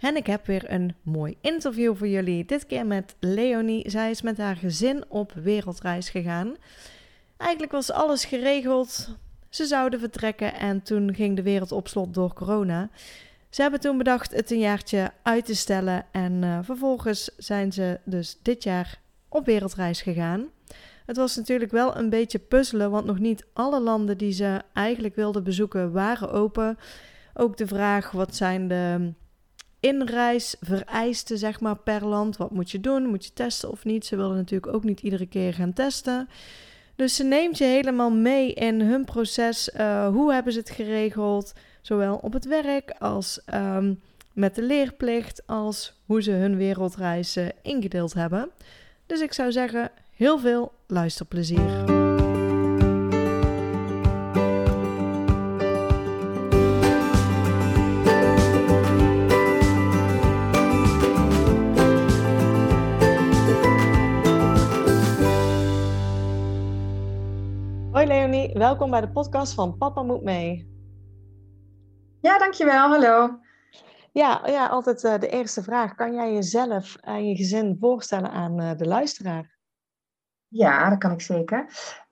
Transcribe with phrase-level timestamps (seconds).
[0.00, 2.44] En ik heb weer een mooi interview voor jullie.
[2.44, 3.90] Dit keer met Leonie.
[3.90, 6.54] Zij is met haar gezin op wereldreis gegaan.
[7.36, 9.16] Eigenlijk was alles geregeld.
[9.48, 12.90] Ze zouden vertrekken en toen ging de wereld op slot door corona.
[13.50, 18.00] Ze hebben toen bedacht het een jaartje uit te stellen en uh, vervolgens zijn ze
[18.04, 20.48] dus dit jaar op wereldreis gegaan.
[21.06, 25.14] Het was natuurlijk wel een beetje puzzelen, want nog niet alle landen die ze eigenlijk
[25.14, 26.78] wilden bezoeken waren open.
[27.34, 29.12] Ook de vraag wat zijn de
[29.80, 32.36] inreisvereisten zeg maar per land.
[32.36, 33.06] Wat moet je doen?
[33.06, 34.06] Moet je testen of niet?
[34.06, 36.28] Ze wilden natuurlijk ook niet iedere keer gaan testen.
[36.96, 39.70] Dus ze neemt je helemaal mee in hun proces.
[39.76, 41.52] Uh, hoe hebben ze het geregeld?
[41.82, 44.00] Zowel op het werk als um,
[44.32, 48.50] met de leerplicht, als hoe ze hun wereldreizen ingedeeld hebben.
[49.06, 51.99] Dus ik zou zeggen, heel veel luisterplezier.
[68.52, 70.68] Welkom bij de podcast van Papa Moet Mee.
[72.20, 72.88] Ja, dankjewel.
[72.88, 73.38] Hallo.
[74.12, 75.94] Ja, ja altijd uh, de eerste vraag.
[75.94, 79.58] Kan jij jezelf en je gezin voorstellen aan uh, de luisteraar?
[80.48, 81.58] Ja, dat kan ik zeker.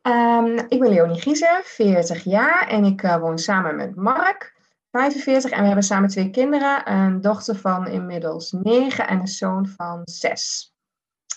[0.03, 4.55] Um, ik ben Leonie Giese, 40 jaar en ik uh, woon samen met Mark,
[4.91, 5.51] 45.
[5.51, 10.01] En we hebben samen twee kinderen, een dochter van inmiddels 9 en een zoon van
[10.05, 10.75] 6.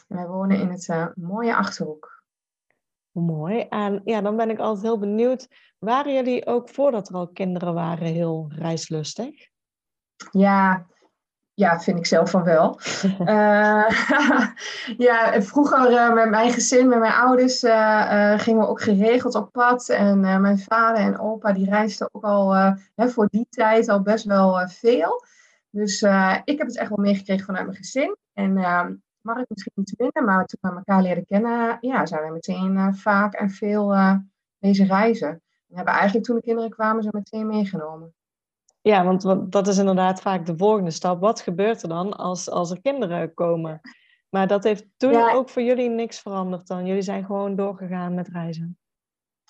[0.08, 2.21] En wij wonen in het mooie Achterhoek.
[3.12, 3.60] Mooi.
[3.60, 5.48] En ja, dan ben ik altijd heel benieuwd.
[5.80, 9.50] Waren jullie ook voordat er al kinderen waren heel reislustig?
[10.32, 10.86] Ja,
[11.54, 12.80] ja, vind ik zelf van wel.
[13.20, 13.90] uh,
[15.08, 19.52] ja, vroeger uh, met mijn gezin, met mijn ouders, uh, gingen we ook geregeld op
[19.52, 19.90] pad.
[19.90, 22.54] En mijn vader en opa die reisden ook al
[22.96, 25.26] hè, voor die tijd al best wel veel.
[25.70, 26.02] Dus
[26.44, 28.18] ik heb het echt wel meegekregen vanuit mijn gezin.
[28.34, 32.32] En ehm, Mark misschien iets minder, maar toen we elkaar leren kennen, ja, zijn we
[32.32, 33.96] meteen uh, vaak en veel
[34.60, 35.42] deze reizen.
[35.68, 38.14] We hebben eigenlijk toen de kinderen kwamen ze meteen meegenomen.
[38.82, 41.22] Ja, want, dat is inderdaad vaak de volgende stap.
[41.22, 43.82] Wat gebeurt er dan als, als er kinderen komen?
[44.30, 46.86] Maar dat heeft toen ook voor jullie niks veranderd dan?
[46.86, 48.78] Jullie zijn gewoon doorgegaan met reizen?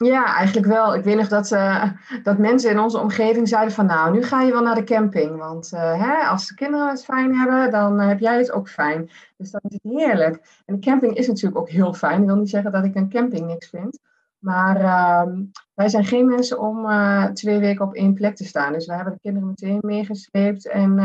[0.06, 0.96] Ja, eigenlijk wel.
[0.96, 1.92] Ik weet nog dat, uh,
[2.24, 5.38] dat mensen in onze omgeving zeiden van nou, nu ga je wel naar de camping.
[5.38, 8.70] Want uh, hè, als de kinderen het fijn hebben, dan uh, heb jij het ook
[8.70, 9.10] fijn.
[9.38, 10.62] Dus dat is heerlijk.
[10.66, 12.22] En de camping is natuurlijk ook heel fijn.
[12.22, 14.00] Ik wil niet zeggen dat ik een camping niks vind.
[14.38, 16.88] Maar ehm, wij zijn geen mensen om
[17.34, 18.74] twee weken op één plek te staan.
[18.74, 20.96] Dus we hebben de kinderen meteen meegesleept en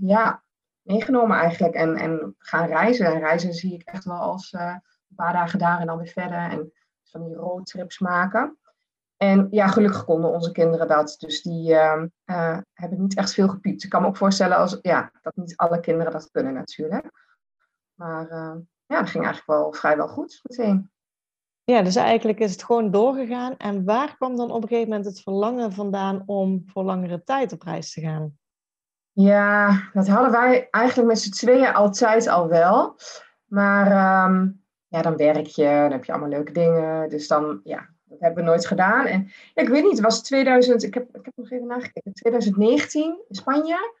[0.00, 0.42] ja,
[0.82, 1.74] meegenomen eigenlijk.
[1.74, 3.06] En, en gaan reizen.
[3.06, 6.50] En reizen zie ik echt wel als een paar dagen daar en dan weer verder.
[6.50, 6.72] En
[7.10, 8.58] van die roadtrips maken.
[9.16, 11.16] En ja, gelukkig konden onze kinderen dat.
[11.18, 13.84] Dus die uh, uh, hebben niet echt veel gepiept.
[13.84, 17.10] Ik kan me ook voorstellen als, ja, dat niet alle kinderen dat kunnen natuurlijk.
[17.94, 18.56] Maar uh,
[18.86, 20.90] ja, dat ging eigenlijk wel vrijwel goed meteen.
[21.64, 23.56] Ja, dus eigenlijk is het gewoon doorgegaan.
[23.56, 27.52] En waar kwam dan op een gegeven moment het verlangen vandaan om voor langere tijd
[27.52, 28.38] op reis te gaan?
[29.12, 32.96] Ja, dat hadden wij eigenlijk met z'n tweeën altijd al wel.
[33.44, 34.59] Maar um,
[34.90, 37.08] ja, dan werk je, dan heb je allemaal leuke dingen.
[37.08, 39.06] Dus dan, ja, dat hebben we nooit gedaan.
[39.06, 42.12] En ja, ik weet niet, het was 2000, ik heb, ik heb nog even nagekeken,
[42.12, 43.98] 2019 in Spanje.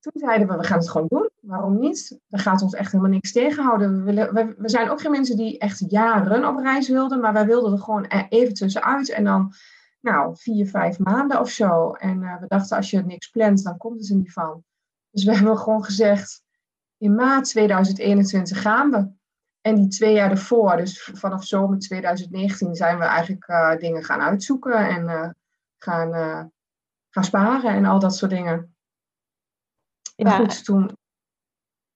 [0.00, 1.30] Toen zeiden we, we gaan het gewoon doen.
[1.40, 2.18] Waarom niet?
[2.30, 3.96] Er gaat ons echt helemaal niks tegenhouden.
[3.96, 7.32] We, willen, we, we zijn ook geen mensen die echt jaren op reis wilden, maar
[7.32, 9.10] wij wilden er gewoon e-, even tussenuit.
[9.10, 9.52] En dan,
[10.00, 11.92] nou, vier, vijf maanden of zo.
[11.92, 14.64] En uh, we dachten, als je niks plant, dan komt het er niet van.
[15.10, 16.42] Dus we hebben gewoon gezegd,
[16.98, 19.08] in maart 2021 gaan we.
[19.66, 24.20] En die twee jaar ervoor, dus vanaf zomer 2019, zijn we eigenlijk uh, dingen gaan
[24.20, 25.28] uitzoeken en uh,
[25.78, 26.42] gaan, uh,
[27.10, 28.76] gaan sparen en al dat soort dingen.
[30.16, 30.30] Ja.
[30.30, 30.90] goed, toen.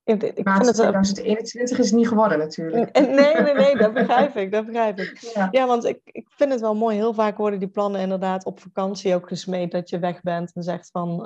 [0.05, 3.00] Ik, ik maart het 2021 is het niet geworden natuurlijk.
[3.00, 5.19] Nee, nee, nee, dat begrijp ik, dat begrijp ik.
[5.35, 6.97] Ja, ja want ik, ik vind het wel mooi.
[6.97, 10.62] Heel vaak worden die plannen inderdaad op vakantie ook gesmeed dat je weg bent en
[10.62, 11.17] zegt van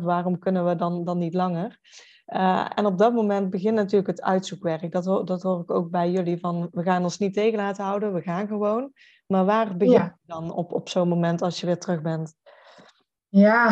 [0.00, 1.78] waarom kunnen we dan, dan niet langer?
[2.36, 4.92] Uh, en op dat moment begint natuurlijk het uitzoekwerk.
[4.92, 8.14] Dat, dat hoor ik ook bij jullie van we gaan ons niet tegen laten houden,
[8.14, 8.92] we gaan gewoon.
[9.26, 12.34] Maar waar begin je dan op, op zo'n moment als je weer terug bent?
[13.28, 13.68] Ja,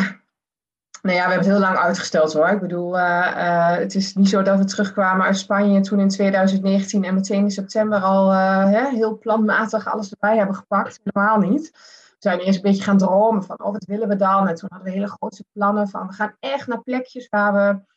[1.03, 2.49] Nou ja, we hebben het heel lang uitgesteld hoor.
[2.49, 7.15] Ik bedoel, het is niet zo dat we terugkwamen uit Spanje toen in 2019 en
[7.15, 11.01] meteen in september al hè, heel planmatig alles erbij hebben gepakt.
[11.03, 11.71] Helemaal niet.
[11.73, 14.49] We zijn eerst een beetje gaan dromen van, oh wat willen we dan?
[14.49, 17.89] En toen hadden we hele grote plannen van, we gaan echt naar plekjes waar we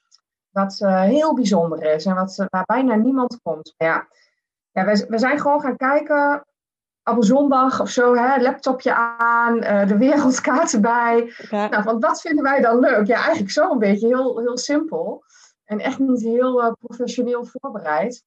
[0.53, 3.73] wat heel bijzonder is en wat, waar bijna niemand komt.
[3.77, 4.07] Maar ja,
[4.71, 6.45] ja we, we zijn gewoon gaan kijken
[7.03, 11.33] op zondag of zo, hè, laptopje aan, uh, de wereldkaart erbij.
[11.49, 13.07] Nou, want wat vinden wij dan leuk?
[13.07, 15.23] Ja, eigenlijk zo een beetje heel, heel simpel.
[15.63, 18.23] En echt niet heel uh, professioneel voorbereid.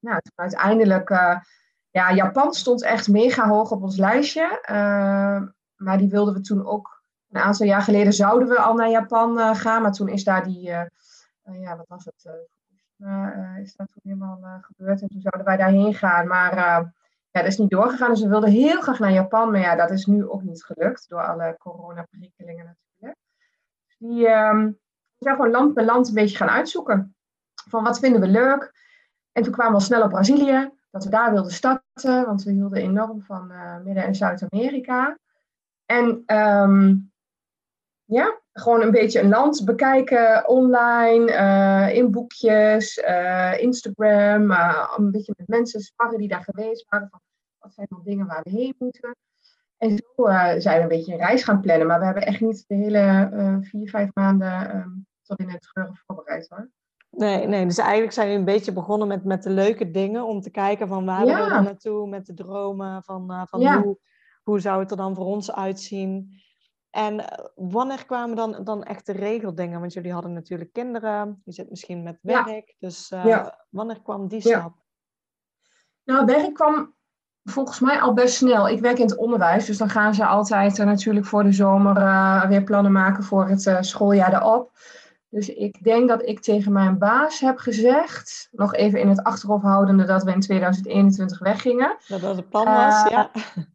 [0.00, 1.36] Nou, uiteindelijk, uh,
[1.90, 4.60] ja, Japan stond echt mega hoog op ons lijstje.
[5.76, 6.96] maar die wilden we toen ook,
[7.30, 9.82] een aantal jaar geleden zouden we al naar Japan gaan.
[9.82, 10.72] Maar toen is daar die,
[11.52, 12.46] ja, wat was het?
[13.62, 15.02] is dat toen helemaal gebeurd.
[15.02, 16.26] En toen zouden wij daarheen gaan.
[16.26, 16.56] Maar
[17.30, 18.10] ja, dat is niet doorgegaan.
[18.10, 21.08] Dus we wilden heel graag naar Japan, maar ja, dat is nu ook niet gelukt
[21.08, 23.18] door alle coronaprikkelingen natuurlijk.
[23.86, 24.78] Dus die um,
[25.18, 27.16] zijn gewoon land per land een beetje gaan uitzoeken.
[27.68, 28.72] Van wat vinden we leuk?
[29.32, 32.52] En toen kwamen we al snel op Brazilië, dat we daar wilden starten, want we
[32.52, 35.18] hielden enorm van uh, Midden- en Zuid-Amerika.
[35.86, 37.12] En um,
[38.08, 45.10] ja, gewoon een beetje een land bekijken online, uh, in boekjes, uh, Instagram, uh, een
[45.10, 47.08] beetje met mensen sparren die daar geweest waren.
[47.10, 47.20] Van,
[47.58, 49.16] wat zijn dan dingen waar we heen moeten?
[49.76, 50.24] En zo
[50.58, 53.28] zijn we een beetje een reis gaan plannen, maar we hebben echt niet de hele
[53.60, 56.70] vier, vijf maanden um, tot in het treuren voorbereid hoor.
[57.10, 60.40] Nee, nee, dus eigenlijk zijn we een beetje begonnen met, met de leuke dingen om
[60.40, 61.44] te kijken van waar ja.
[61.44, 63.82] we naartoe, met de dromen van, van ja.
[63.82, 63.98] hoe,
[64.42, 66.40] hoe zou het er dan voor ons uitzien.
[66.90, 69.80] En eh, wanneer kwamen dan, dan echt de regeldingen?
[69.80, 72.74] Want jullie hadden natuurlijk kinderen, je zit misschien met werk.
[72.78, 74.72] Dus uh, wanneer kwam die stap?
[76.04, 76.94] Nou, werk kwam
[77.44, 78.68] volgens mij al best snel.
[78.68, 81.94] Ik werk in het onderwijs, dus dan gaan ze altijd uh, natuurlijk voor de zomer
[82.48, 84.78] weer plannen maken voor het schooljaar erop.
[85.30, 89.64] Dus ik denk dat ik tegen mijn baas heb gezegd, nog even in het achterhoofd
[89.64, 91.96] houdende dat we in 2021 weggingen.
[92.08, 93.30] Dat dat het plan was, ja.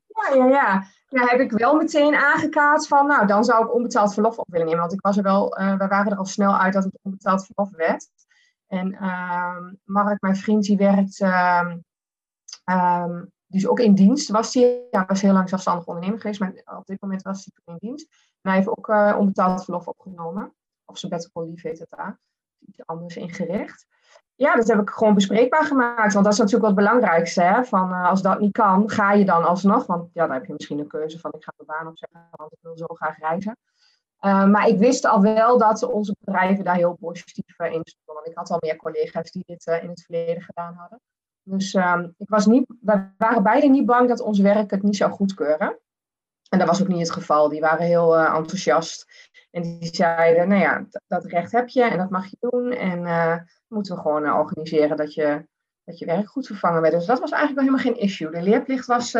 [0.07, 0.83] Ja, ja, ja
[1.13, 4.65] ja, heb ik wel meteen aangekaart van, nou, dan zou ik onbetaald verlof op willen
[4.65, 4.81] nemen.
[4.81, 7.45] Want ik was er wel, uh, we waren er al snel uit dat het onbetaald
[7.45, 8.10] verlof werd.
[8.68, 11.83] En uh, Mark, mijn vriend, die werkt, um,
[13.48, 14.88] dus ook in dienst was hij.
[14.92, 18.07] Ja, was heel lang zelfstandig ondernemer geweest, maar op dit moment was hij in dienst.
[18.42, 20.54] En hij heeft ook uh, onbetaald verlof opgenomen.
[20.86, 22.19] Of sabbatical leave heet het daar.
[22.59, 23.88] Iets anders ingericht
[24.35, 26.13] ja, dat heb ik gewoon bespreekbaar gemaakt.
[26.13, 27.41] Want dat is natuurlijk wat het belangrijkste.
[27.41, 27.63] Hè?
[27.63, 29.85] Van, uh, als dat niet kan, ga je dan alsnog.
[29.85, 32.51] Want ja, dan heb je misschien een keuze van ik ga mijn baan opzeggen, want
[32.51, 33.57] ik wil zo graag reizen.
[34.25, 38.24] Uh, maar ik wist al wel dat onze bedrijven daar heel positief uh, in stonden.
[38.24, 41.00] Want ik had al meer collega's die dit in het verleden gedaan hadden.
[41.44, 44.95] Dus ehm, ik was niet, we waren beide niet bang dat ons werk het niet
[44.95, 45.80] zou goedkeuren.
[46.54, 47.50] En dat was ook niet het geval.
[47.50, 49.06] Die waren heel enthousiast.
[49.52, 52.72] En die zeiden, nou ja, dat recht heb je en dat mag je doen.
[52.72, 55.48] En moeten we gewoon uh, organiseren dat je,
[55.84, 56.94] dat je werk goed vervangen werd.
[56.94, 58.32] Dus dat was eigenlijk wel helemaal geen issue.
[58.32, 59.12] De leerplicht was,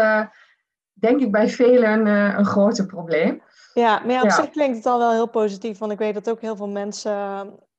[0.94, 3.42] denk ik, bij velen een groter probleem.
[3.74, 4.36] Ja, maar ja, op ja.
[4.36, 5.78] zich klinkt het al wel heel positief.
[5.78, 7.12] Want ik weet dat ook heel veel mensen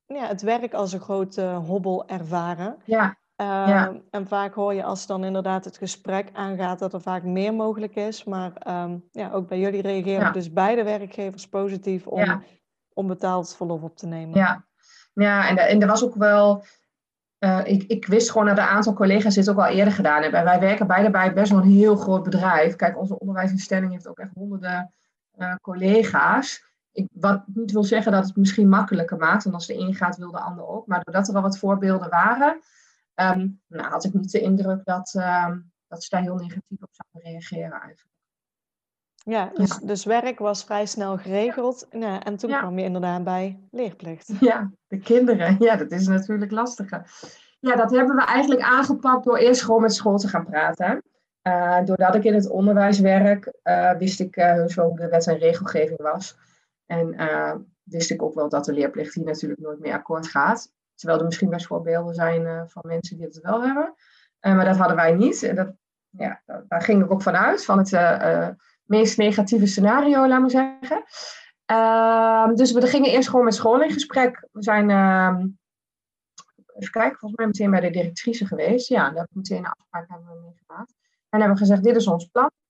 [0.06, 2.76] ja, het werk als een grote hobbel ervaren.
[2.84, 3.16] Ja.
[3.36, 3.92] Ja.
[4.10, 7.94] En vaak hoor je als dan inderdaad het gesprek aangaat dat er vaak meer mogelijk
[7.94, 8.24] is.
[8.24, 8.52] Maar
[8.84, 10.30] um, ja, ook bij jullie reageren ja.
[10.30, 12.42] dus beide werkgevers positief om ja.
[12.92, 14.36] onbetaald verlof op te nemen.
[14.36, 14.64] Ja,
[15.14, 16.64] ja, en, en er was ook wel.
[17.38, 20.44] Uh, ik, ik wist gewoon dat een aantal collega's dit ook al eerder gedaan hebben.
[20.44, 22.76] wij werken beide bij best wel een heel groot bedrijf.
[22.76, 24.92] Kijk, onze onderwijsinstelling heeft ook echt honderden
[25.38, 26.64] uh, collega's.
[26.92, 29.44] Ik, wat niet wil zeggen dat het misschien makkelijker maakt.
[29.44, 30.86] En als de een gaat, wil de ander ook.
[30.86, 32.60] Maar doordat er al wat voorbeelden waren,
[33.14, 35.50] um, nou, had ik niet de indruk dat, uh,
[35.88, 38.12] dat ze daar heel negatief op zouden reageren eigenlijk.
[39.16, 39.86] Ja, dus, ja.
[39.86, 41.86] dus werk was vrij snel geregeld.
[41.90, 42.58] Ja, en toen ja.
[42.58, 44.32] kwam je inderdaad bij leerplicht.
[44.40, 45.56] Ja, de kinderen.
[45.58, 47.10] Ja, dat is natuurlijk lastiger.
[47.60, 51.02] Ja, dat hebben we eigenlijk aangepakt door eerst gewoon met school te gaan praten.
[51.42, 55.26] Uh, doordat ik in het onderwijs werk, uh, wist ik heus wel hoe de wet
[55.26, 56.36] en regelgeving was.
[56.86, 57.16] En
[57.82, 60.72] wist ik ook wel dat de leerplicht hier natuurlijk nooit meer akkoord gaat.
[60.94, 63.94] Terwijl er misschien best voorbeelden zijn van mensen die het wel hebben.
[64.40, 65.42] maar dat hadden wij niet.
[65.42, 65.72] En dat,
[66.10, 67.90] ja, daar ging ik ook vanuit, van het
[68.84, 71.04] meest negatieve scenario, laat maar zeggen.
[71.70, 74.48] Uh, dus we gingen eerst gewoon met school in gesprek.
[74.52, 75.44] We zijn, uh,
[76.76, 78.88] even kijken, volgens mij meteen bij de directrice geweest.
[78.88, 80.94] Ja, daar heb ik meteen een afspraak hebben mee gemaakt.
[81.28, 82.50] En hebben gezegd, dit is ons plan.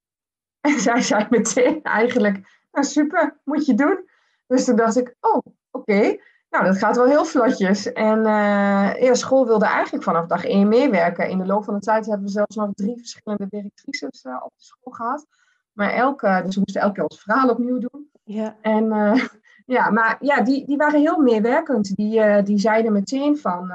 [0.61, 4.09] En zij zei meteen eigenlijk, nou super, moet je doen.
[4.47, 5.39] Dus toen dacht ik, oh,
[5.71, 6.17] oké.
[6.55, 7.93] Nou, dat gaat wel heel vlotjes.
[7.93, 11.29] En uh, ja, school wilde eigenlijk vanaf dag één meewerken.
[11.29, 14.53] In de loop van de tijd hebben we zelfs nog drie verschillende directrices uh, op
[14.57, 15.27] de school gehad.
[15.73, 18.11] Maar elke, dus we moesten elke keer ons verhaal opnieuw doen.
[18.25, 18.57] Ja.
[18.61, 19.25] En uh,
[19.77, 21.95] ja, maar ja, die, die waren heel meewerkend.
[21.97, 23.73] Die, die zeiden meteen van,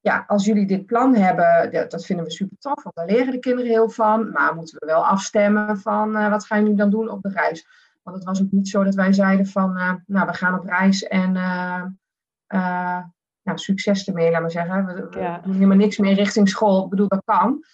[0.00, 3.32] ja, als jullie dit plan hebben, dat, dat, vinden we super tof, want daar leren
[3.32, 4.30] de kinderen heel van.
[4.30, 7.66] Maar moeten we wel afstemmen van, wat gaan jullie dan doen op de reis?
[8.10, 9.72] Want het was ook niet zo dat wij zeiden van,
[10.06, 11.32] nou, we gaan op reis en
[13.42, 14.86] nou, succes ermee, laat maar zeggen.
[14.86, 16.84] We, we doen helemaal niks meer richting school.
[16.84, 17.64] Ik bedoel, dat kan.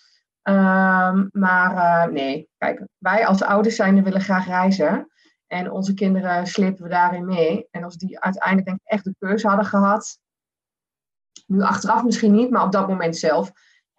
[0.43, 5.09] Um, maar nee, kijk, wij als ouders zijn willen graag reizen.
[5.47, 7.69] En onze kinderen slepen we daarin mee.
[7.71, 10.19] En als die uiteindelijk denk ik echt de keuze hadden gehad,
[11.47, 13.51] nu achteraf misschien niet, maar op dat moment zelf,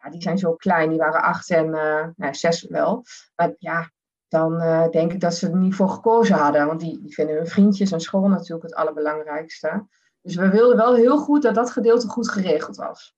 [0.02, 3.04] ja, die zijn zo klein, die waren acht en uh, nou, zes wel.
[3.36, 3.92] Maar ja,
[4.28, 7.36] dan uh, denk ik dat ze er niet voor gekozen hadden, want die, die vinden
[7.36, 9.88] hun vriendjes en school natuurlijk het allerbelangrijkste.
[10.22, 13.16] Dus we wilden wel heel goed dat dat gedeelte goed geregeld was.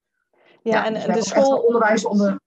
[0.61, 1.57] Ja, ja en, dus de school...
[1.57, 2.39] onderwijs onder,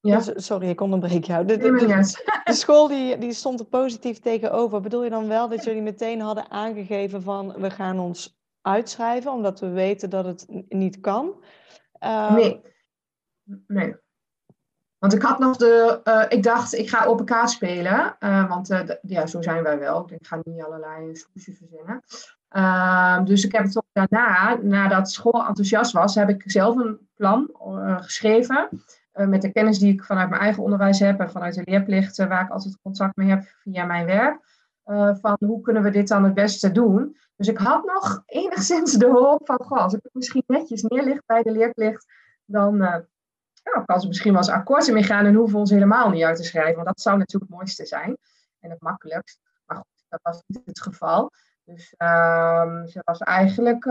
[0.00, 0.20] ja?
[0.20, 1.44] Sorry, ik onderbreek jou.
[1.44, 2.04] De, de,
[2.44, 4.80] de, school die, die stond er positief tegenover.
[4.80, 9.60] Bedoel je dan wel dat jullie meteen hadden aangegeven van we gaan ons uitschrijven omdat
[9.60, 11.44] we weten dat het niet kan?
[12.04, 12.60] Uh, nee.
[13.66, 13.94] Nee.
[15.00, 18.16] Want ik had nog de, uh, ik dacht, ik ga open kaart spelen.
[18.20, 20.08] Uh, want uh, ja, zo zijn wij wel.
[20.10, 22.02] Ik ga niet allerlei smoesjes verzinnen.
[22.48, 27.50] Ehm, dus ik heb het daarna, nadat school enthousiast was, heb ik zelf een plan
[28.00, 28.68] geschreven.
[29.12, 32.28] Eh, met de kennis die ik vanuit mijn eigen onderwijs heb en vanuit de leerplichten,
[32.28, 34.38] waar ik altijd contact mee heb via mijn werk,
[35.20, 37.16] van hoe kunnen we dit dan het beste doen.
[37.36, 41.42] Dus ik had nog enigszins de hoop van, als ik het misschien netjes neerlicht bij
[41.42, 42.06] de leerplicht,
[42.44, 43.04] dan
[43.74, 46.24] ja, kan ze misschien wel eens akkoord mee gaan en hoeven we ons helemaal niet
[46.24, 46.74] uit te schrijven.
[46.74, 48.16] Want dat zou natuurlijk het mooiste zijn
[48.60, 49.40] en het makkelijkst.
[49.64, 51.30] Maar goed, dat was niet het geval.
[51.64, 53.84] Dus uh, ze was eigenlijk,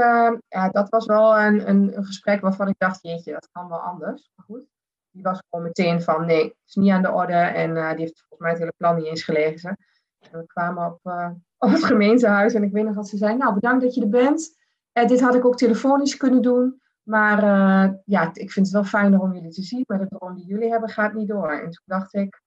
[0.47, 4.31] ja, dat was wel een, een, gesprek waarvan ik dacht, jeetje, dat kan wel anders.
[4.35, 4.67] Maar goed
[5.11, 7.33] die was gewoon meteen van nee, is niet aan de orde.
[7.33, 9.77] En uh, die heeft volgens mij het hele plan niet eens gelezen.
[10.19, 10.99] En we kwamen op,
[11.65, 14.09] op het gemeentehuis en ik weet nog dat ze zei, nou bedankt dat je er
[14.09, 14.57] bent.
[14.93, 16.81] Uh, dit had ik ook telefonisch kunnen doen.
[17.09, 17.41] Maar
[18.05, 19.83] ja, ik vind het wel fijner om jullie te zien.
[19.87, 21.51] Maar de droom die jullie hebben gaat niet door.
[21.51, 22.41] En toen dacht ik,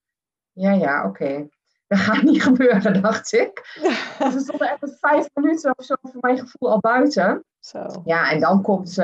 [0.51, 1.47] ja ja, oké.
[1.87, 3.61] Dat gaat niet gebeuren, dacht ik.
[4.19, 7.43] Dus we stonden echt vijf minuten of zo voor mijn gevoel al buiten.
[7.59, 8.01] Zo.
[8.05, 8.95] Ja, en dan komt,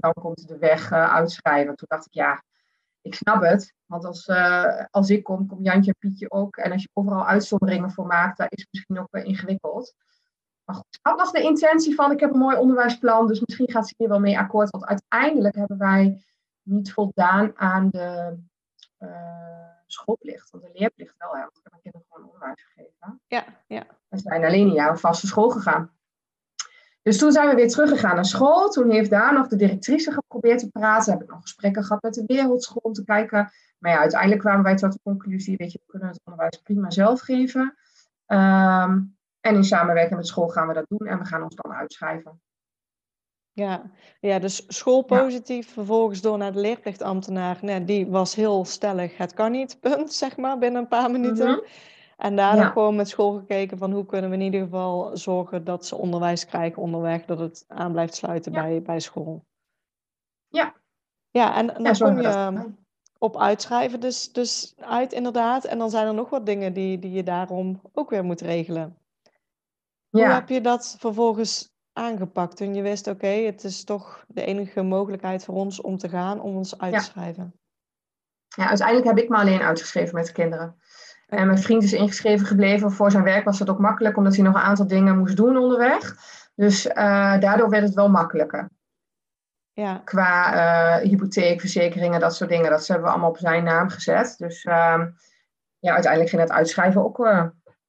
[0.00, 1.76] dan komt de weg uitschrijven.
[1.76, 2.42] Toen dacht ik, ja,
[3.00, 3.74] ik snap het.
[3.86, 6.56] Want als, uh, als ik kom, komt Jantje en Pietje ook.
[6.56, 9.94] En als je overal uitzonderingen voor maakt, dat is misschien ook wel ingewikkeld.
[10.64, 13.88] Maar goed, had nog de intentie van, ik heb een mooi onderwijsplan, dus misschien gaat
[13.88, 14.70] ze hier wel mee akkoord.
[14.70, 16.24] Want uiteindelijk hebben wij
[16.62, 18.36] niet voldaan aan de
[18.98, 19.08] uh,
[19.86, 21.34] schoolplicht, want de leerplicht wel.
[21.34, 23.20] Hè, want ik heb mijn kinderen gewoon onderwijs gegeven.
[23.26, 23.86] Ja, ja.
[24.08, 25.92] We zijn alleen een jaar op vaste school gegaan.
[27.02, 28.70] Dus toen zijn we weer teruggegaan naar school.
[28.70, 31.12] Toen heeft daar nog de directrice geprobeerd te praten.
[31.12, 33.52] Heb ik nog gesprekken gehad met de wereldschool om te kijken.
[33.78, 36.90] Maar ja, uiteindelijk kwamen wij tot de conclusie, weet je, we kunnen het onderwijs prima
[36.90, 37.76] zelf geven.
[38.26, 39.00] Ehm,
[39.44, 42.40] en in samenwerking met school gaan we dat doen en we gaan ons dan uitschrijven.
[43.52, 47.58] Ja, ja dus school positief, vervolgens door naar de leerplichtambtenaar.
[47.60, 51.50] Nee, die was heel stellig, het kan niet, punt, zeg maar, binnen een paar minuten.
[51.50, 51.60] Mhm.
[52.16, 52.68] En daarna ja.
[52.68, 56.46] gewoon met school gekeken van hoe kunnen we in ieder geval zorgen dat ze onderwijs
[56.46, 59.44] krijgen onderweg, dat het aan blijft sluiten bij, bij school.
[60.48, 60.74] Ja.
[61.30, 62.72] Ja, en, dan kom je
[63.18, 65.64] op uitschrijven dus, dus uit inderdaad.
[65.64, 68.98] En dan zijn er nog wat dingen die, die je daarom ook weer moet regelen.
[70.14, 74.82] Hoe heb je dat vervolgens aangepakt toen je wist, oké, het is toch de enige
[74.82, 77.54] mogelijkheid voor ons om te gaan, om ons uit te schrijven?
[78.48, 80.76] Ja, uiteindelijk heb ik me alleen uitgeschreven met de kinderen.
[81.26, 82.92] En mijn vriend is ingeschreven gebleven.
[82.92, 85.56] Voor zijn werk was dat ook makkelijk, omdat hij nog een aantal dingen moest doen
[85.56, 86.16] onderweg.
[86.54, 86.94] Dus uh,
[87.40, 88.70] daardoor werd het wel makkelijker.
[89.72, 90.00] Ja.
[90.04, 92.70] Qua uh, hypotheek, verzekeringen, dat soort dingen.
[92.70, 94.34] Dat hebben we allemaal op zijn naam gezet.
[94.38, 95.02] Dus uh,
[95.78, 97.18] ja, uiteindelijk ging het uitschrijven ook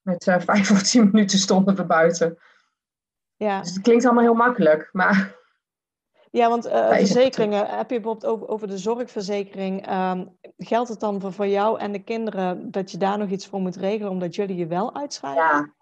[0.05, 2.37] uh, met vijf of tien minuten stonden we buiten.
[3.35, 3.61] Ja.
[3.61, 4.89] Dus het klinkt allemaal heel makkelijk.
[4.91, 5.35] Maar
[6.35, 11.21] ja, want uh, verzekeringen, heb je bijvoorbeeld over, over de zorgverzekering, um, geldt het dan
[11.21, 14.35] voor, voor jou en de kinderen dat je daar nog iets voor moet regelen omdat
[14.35, 15.43] jullie je wel uitschrijven?
[15.43, 15.73] Ja,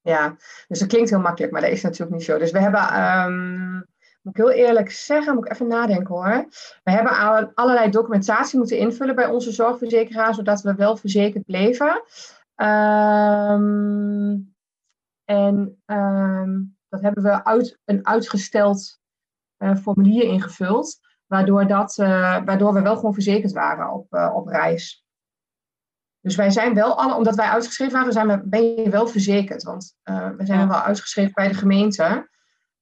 [0.00, 0.36] ja.
[0.68, 2.38] dus dat klinkt heel makkelijk, maar dat is natuurlijk niet zo.
[2.38, 3.86] Dus we hebben, um,
[4.22, 6.46] moet ik heel eerlijk zeggen, moet ik even nadenken hoor.
[6.82, 12.02] We hebben allerlei documentatie moeten invullen bij onze zorgverzekeraar, zodat we wel verzekerd bleven.
[12.56, 14.54] Um,
[15.24, 15.82] en
[16.88, 19.00] dat hebben we uit een uitgesteld
[19.58, 24.46] uh, formulier ingevuld, waardoor, dat, uh, waardoor we wel gewoon verzekerd waren op, uh, op
[24.46, 25.06] reis.
[26.20, 29.62] Dus wij zijn wel alle, omdat wij uitgeschreven waren, zijn we, ben je wel verzekerd.
[29.62, 32.28] Want we zijn wel uitgeschreven bij de gemeente.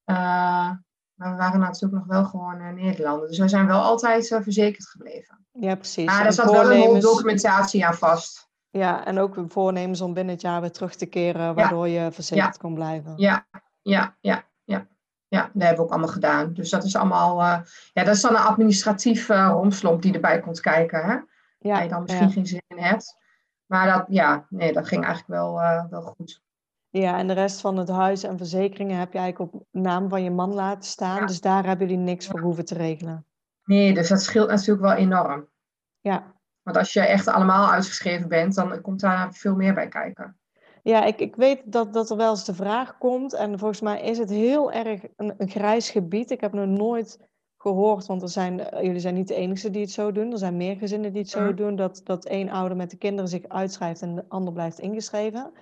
[0.05, 3.29] maar we waren natuurlijk nog wel gewoon Nederlander.
[3.29, 5.47] Dus wij zijn wel altijd verzekerd gebleven.
[5.53, 6.05] Ja, precies.
[6.05, 8.51] Maar er zat wel een documentatie aan vast.
[8.73, 12.59] Ja, en ook voornemens om binnen het jaar weer terug te keren, waardoor je verzekerd
[12.59, 13.13] kon blijven.
[13.17, 13.47] Ja,
[13.83, 14.87] ja, ja, ja.
[15.29, 16.53] Ja, dat hebben we ook allemaal gedaan.
[16.53, 17.59] Dus dat is allemaal, uh,
[17.93, 21.13] ja, dat is dan een administratief uh, romslomp die erbij komt kijken, hè?
[21.13, 21.25] Ja,
[21.59, 23.17] waar je dan misschien geen zin in hebt.
[23.67, 26.43] Maar dat, ja, nee, dat ging eigenlijk wel, uh, wel goed.
[26.89, 30.23] Ja, en de rest van het huis en verzekeringen heb je eigenlijk op naam van
[30.23, 31.27] je man laten staan.
[31.27, 33.27] Dus daar hebben jullie niks voor hoeven te regelen.
[33.65, 35.49] Nee, dus dat scheelt natuurlijk wel enorm.
[36.01, 36.41] Ja.
[36.63, 40.37] Want als je echt allemaal uitgeschreven bent, dan komt daar veel meer bij kijken.
[40.83, 43.35] Ja, ik, ik weet dat, dat er wel eens de vraag komt.
[43.35, 46.31] En volgens mij is het heel erg een, een grijs gebied.
[46.31, 47.19] Ik heb nog nooit
[47.63, 50.33] gehoord, want er zijn, eh, jullie zijn niet de enige die het zo doen.
[50.33, 53.31] Er zijn meer gezinnen die het zo doen, dat, dat één ouder met de kinderen
[53.31, 55.53] zich uitschrijft en de ander blijft ingeschreven.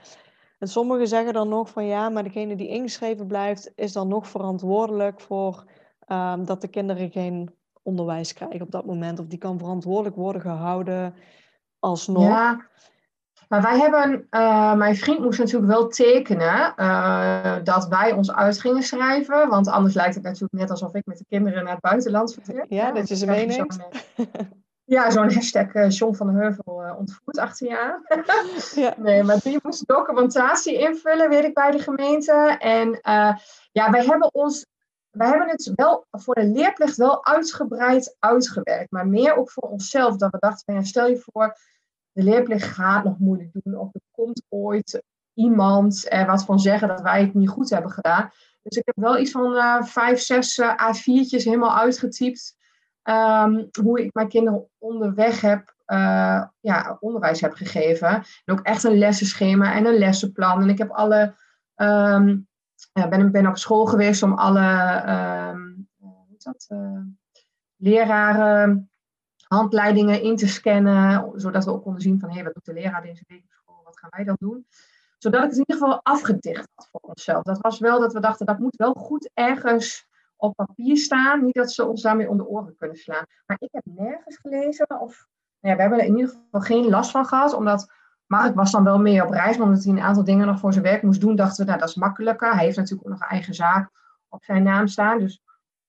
[0.59, 4.28] En sommigen zeggen dan nog van ja, maar degene die ingeschreven blijft, is dan nog
[4.28, 5.64] verantwoordelijk voor
[6.09, 9.18] um, dat de kinderen geen onderwijs krijgen op dat moment.
[9.18, 11.14] Of die kan verantwoordelijk worden gehouden
[11.78, 12.22] alsnog.
[12.22, 12.68] Ja,
[13.49, 18.60] maar wij hebben, uh, mijn vriend moest natuurlijk wel tekenen uh, dat wij ons uit
[18.60, 19.49] gingen schrijven.
[19.49, 22.66] Want anders lijkt het natuurlijk net alsof ik met de kinderen naar het buitenland vertrek.
[22.68, 23.78] Ja, dat je ze meeneemt.
[24.90, 28.02] Ja, zo'n hashtag uh, John van Heuvel uh, ontvoerd achter je aan.
[28.84, 28.94] ja.
[28.96, 32.56] Nee, maar die moest documentatie invullen, weet ik, bij de gemeente.
[32.58, 33.37] En uh,
[33.72, 34.66] ja, wij hebben ons,
[35.11, 38.90] wij hebben het wel voor de leerplicht wel uitgebreid uitgewerkt.
[38.90, 41.57] Maar meer ook voor onszelf, dat we dachten, van, ja, stel je voor,
[42.12, 43.79] de leerplicht gaat nog moeilijk doen.
[43.79, 45.02] Of er komt ooit
[45.35, 48.31] iemand er wat van zeggen dat wij het niet goed hebben gedaan.
[48.62, 52.59] Dus ik heb wel iets van vijf, zes A4'tjes helemaal uitgetypt.
[53.02, 55.75] Um, hoe ik mijn kinderen onderweg heb,
[56.61, 58.09] ja, onderwijs heb gegeven.
[58.09, 60.62] En ook echt een lessenschema en een lessenplan.
[60.62, 61.35] En ik heb alle,
[61.76, 62.49] um,
[62.92, 65.02] ja, ben, ben op school geweest om alle
[65.50, 67.00] um, hoe uh,
[67.76, 68.90] leraren
[69.49, 71.32] handleidingen in te scannen.
[71.40, 73.50] Zodat we ook konden zien van, hé, hey, wat doet de leraar deze week op
[73.50, 73.80] school?
[73.84, 74.66] Wat gaan wij dan doen?
[75.18, 77.42] Zodat het in ieder geval afgedicht had voor onszelf.
[77.42, 81.45] Dat was wel dat we dachten, dat moet wel goed ergens op papier staan.
[81.45, 83.25] Niet dat ze ons daarmee om de oren kunnen slaan.
[83.47, 85.26] Maar ik heb nergens gelezen of...
[85.60, 87.93] Nou ja, we hebben er in ieder geval geen last van gehad, omdat
[88.30, 90.73] Mark was dan wel mee op reis, maar omdat hij een aantal dingen nog voor
[90.73, 92.52] zijn werk moest doen, dachten we, nou dat is makkelijker.
[92.52, 93.90] Hij heeft natuurlijk ook nog een eigen zaak
[94.28, 95.19] op zijn naam staan.
[95.19, 95.43] Dus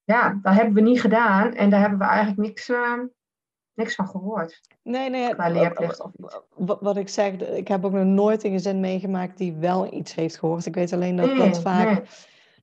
[0.04, 2.99] ja, dat hebben we niet gedaan en daar hebben we eigenlijk niks, uh,
[3.73, 4.62] niks van gehoord.
[4.84, 5.34] Nee, nee.
[5.34, 6.12] Qua leerplicht of
[6.56, 10.15] Wat, wat ik zeg, ik heb ook nog nooit een gezin meegemaakt die wel iets
[10.15, 10.65] heeft gehoord.
[10.65, 11.86] Ik weet alleen dat nee, dat vaak...
[11.86, 12.01] Nee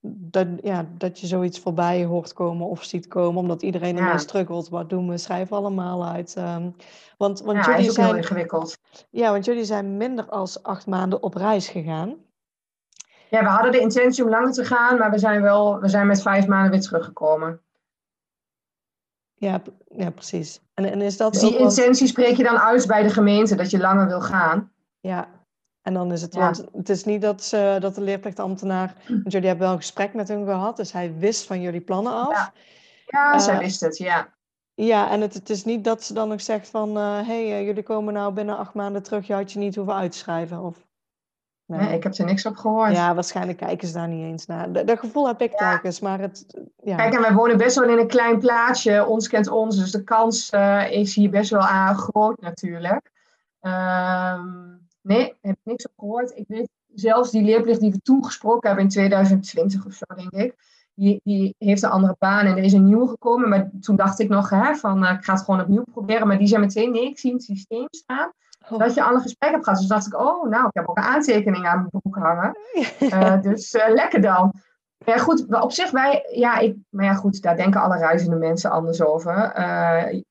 [0.01, 4.19] dat, ja, dat je zoiets voorbij hoort komen of ziet komen, omdat iedereen ermee ja.
[4.19, 4.69] struggelt.
[4.69, 5.19] Wat doen we?
[5.19, 6.37] Schrijven allemaal uit.
[6.39, 6.75] Um,
[7.17, 8.79] want, want ja, jullie is zijn, heel ingewikkeld.
[9.11, 12.17] Ja, want jullie zijn minder als acht maanden op reis gegaan.
[13.31, 16.07] Ja, we hadden de intentie om langer te gaan, maar we zijn wel, we zijn
[16.07, 17.61] met vijf maanden weer teruggekomen.
[19.35, 20.61] Ja, ja precies.
[20.75, 23.71] En, en is dat dus die intentie spreek je dan uit bij de gemeente, dat
[23.71, 24.73] je langer wil gaan.
[25.01, 25.29] Ja,
[25.89, 26.41] en dan is het, ja.
[26.41, 30.15] want het is niet dat, ze, dat de leerplichtambtenaar, want jullie hebben wel een gesprek
[30.15, 32.33] met hem gehad, dus hij wist van jullie plannen af.
[32.33, 32.53] Ja,
[33.07, 34.29] ja uh, zij wist het, ja.
[34.75, 37.61] Ja, en het, het is niet dat ze dan nog zegt van, hé, uh, hey,
[37.61, 40.61] uh, jullie komen nou binnen acht maanden terug, je had je niet hoeven uitschrijven.
[40.61, 40.87] Of...
[41.67, 41.81] Nee.
[41.81, 41.97] nee.
[41.97, 42.93] ik heb er niks op gehoord.
[42.93, 44.73] Ja, waarschijnlijk kijken ze daar niet eens naar.
[44.73, 45.71] Dat gevoel heb ik ja.
[45.71, 46.61] telkens, maar het...
[46.83, 46.97] Ja.
[46.97, 50.05] Kijk, en wij wonen best wel in een klein plaatsje, ons kent ons, dus de
[50.05, 50.51] kans
[50.91, 53.11] is hier best wel aan groot natuurlijk.
[53.61, 56.37] Um, Nee, heb ik niks op gehoord.
[56.37, 60.33] Ik weet zelfs die leerplicht die we toen gesproken hebben in 2020 of zo, denk
[60.33, 60.55] ik.
[60.95, 63.49] Die, die heeft een andere baan en er is een nieuwe gekomen.
[63.49, 66.27] Maar toen dacht ik nog hè, van, uh, ik ga het gewoon opnieuw proberen.
[66.27, 68.33] Maar die zei meteen, nee, ik zie het systeem staan.
[68.69, 68.79] Oh.
[68.79, 69.79] Dat je al een gesprek hebt gehad.
[69.79, 72.57] Dus dacht ik, oh, nou, ik heb ook een aantekening aan mijn boek hangen.
[73.01, 74.53] Uh, dus uh, lekker dan.
[75.05, 78.71] Ja, goed, op zich, wij, ja, ik, maar ja, goed, daar denken alle reizende mensen
[78.71, 79.53] anders over.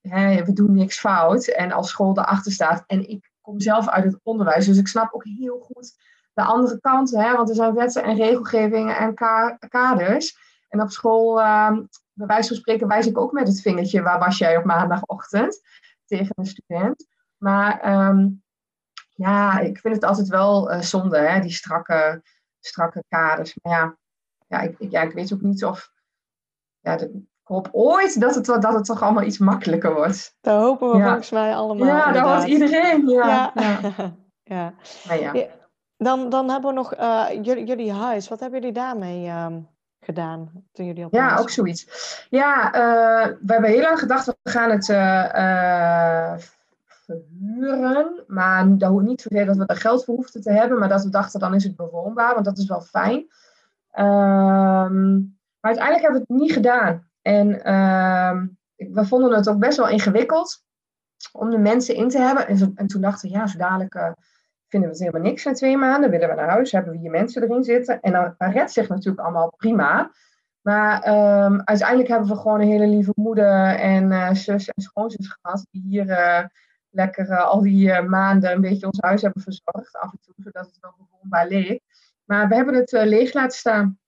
[0.01, 1.47] Hè, we doen niks fout.
[1.47, 5.13] En als school erachter staat en ik kom zelf uit het onderwijs, dus ik snap
[5.13, 5.95] ook heel goed
[6.33, 7.11] de andere kant.
[7.11, 9.13] Hè, want er zijn wetten en regelgevingen en
[9.69, 10.37] kaders.
[10.69, 11.77] En op school, uh,
[12.13, 15.61] bij wijze van spreken, wijs ik ook met het vingertje waar was jij op maandagochtend
[16.05, 17.07] tegen een student.
[17.37, 18.43] Maar um,
[19.13, 22.23] ja, ik vind het altijd wel uh, zonde, hè, die strakke,
[22.59, 23.57] strakke kaders.
[23.61, 23.97] Maar ja,
[24.47, 25.91] ja, ik, ja, ik weet ook niet of.
[26.79, 26.97] Ja,
[27.47, 30.35] hoop ooit dat het, dat het toch allemaal iets makkelijker wordt.
[30.41, 31.05] Dat hopen we ja.
[31.05, 31.87] volgens mij allemaal.
[31.87, 33.07] Ja, dat hoopt iedereen.
[33.07, 33.51] Ja.
[33.53, 33.79] ja.
[35.09, 35.13] ja.
[35.13, 35.47] ja.
[35.97, 38.27] Dan, dan hebben we nog uh, jullie, jullie huis.
[38.27, 39.67] Wat hebben jullie daarmee um,
[39.99, 41.87] gedaan toen jullie op Ja, ook zoiets.
[42.29, 46.33] Ja, uh, we hebben heel lang gedacht, we gaan het uh,
[46.85, 48.23] verhuren.
[48.27, 50.79] Maar dat niet zozeer dat we er geld voor hoefden te hebben.
[50.79, 52.33] Maar dat we dachten, dan is het bewoonbaar.
[52.33, 53.17] Want dat is wel fijn.
[53.99, 57.06] Um, maar uiteindelijk hebben we het niet gedaan.
[57.27, 58.41] En uh,
[58.75, 60.63] we vonden het ook best wel ingewikkeld.
[61.31, 62.47] om de mensen in te hebben.
[62.47, 64.11] En, en toen dachten we, ja, zo dadelijk uh,
[64.67, 66.09] vinden we het helemaal niks na twee maanden.
[66.09, 67.99] Willen we naar huis, hebben we hier mensen erin zitten.
[68.01, 70.11] En dan, redt zich natuurlijk allemaal prima.
[70.61, 75.37] Maar um, uiteindelijk hebben we gewoon een hele lieve moeder en uh, zus en schoonzus
[75.41, 75.65] gehad.
[75.71, 76.43] Die hier uh,
[76.89, 79.97] lekker al die maanden een beetje ons huis hebben verzorgd.
[79.97, 81.81] Af en toe, zodat het wel bewoonbaar leek.
[82.23, 83.99] Maar we hebben het leeg laten staan.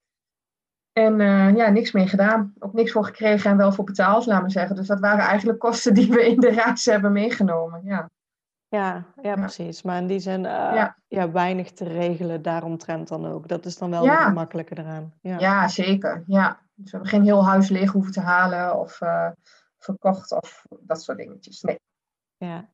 [0.92, 1.18] En
[1.56, 2.52] ja, niks mee gedaan.
[2.58, 4.76] Ook niks voor gekregen en wel voor betaald, laten we zeggen.
[4.76, 7.80] Dus dat waren eigenlijk kosten die we in de reis hebben meegenomen.
[7.84, 8.10] Ja.
[8.68, 9.82] Ja, ja, precies.
[9.82, 10.96] Maar in die zin ja.
[11.08, 11.30] ja.
[11.30, 13.48] weinig te regelen daaromtrent dan ook.
[13.48, 14.24] Dat is dan wel ja.
[14.24, 15.12] het makkelijker eraan.
[15.20, 15.38] Ja.
[15.38, 16.24] ja, zeker.
[16.26, 16.58] Ja.
[16.74, 19.30] Dus we hebben geen heel huis leeg hoeven te halen of uh,
[19.78, 21.62] verkocht of dat soort dingetjes.
[21.62, 21.80] Nee.
[22.36, 22.68] Ja.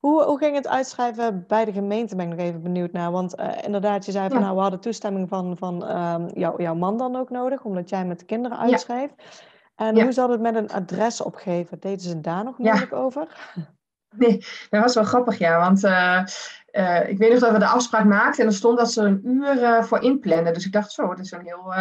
[0.00, 2.16] Hoe, hoe ging het uitschrijven bij de gemeente?
[2.16, 3.10] Ben ik nog even benieuwd naar.
[3.10, 6.74] Want uh, inderdaad, je zei van nou, we hadden toestemming van, van um, jou, jouw
[6.74, 9.10] man dan ook nodig, omdat jij met de kinderen uitschreef.
[9.74, 11.80] En hoe zat het met een adres opgeven?
[11.80, 13.26] Deden ze daar nog moeilijk over?
[14.16, 15.58] Nee, dat was wel grappig, ja.
[15.58, 16.22] Want uh,
[16.72, 19.20] uh, ik weet nog dat we de afspraak maakten en er stond dat ze een
[19.26, 20.54] uur voor inplannen.
[20.54, 21.72] Dus ik dacht, zo, dat is een heel,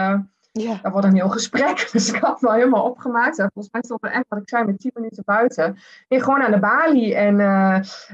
[0.61, 0.79] ja.
[0.81, 1.87] dat wordt een heel gesprek.
[1.91, 3.35] Dus ik had wel helemaal opgemaakt.
[3.35, 5.77] Volgens mij stond er echt, wat ik zei, met tien minuten buiten.
[6.07, 7.15] Nee, gewoon aan de balie.
[7.15, 7.35] En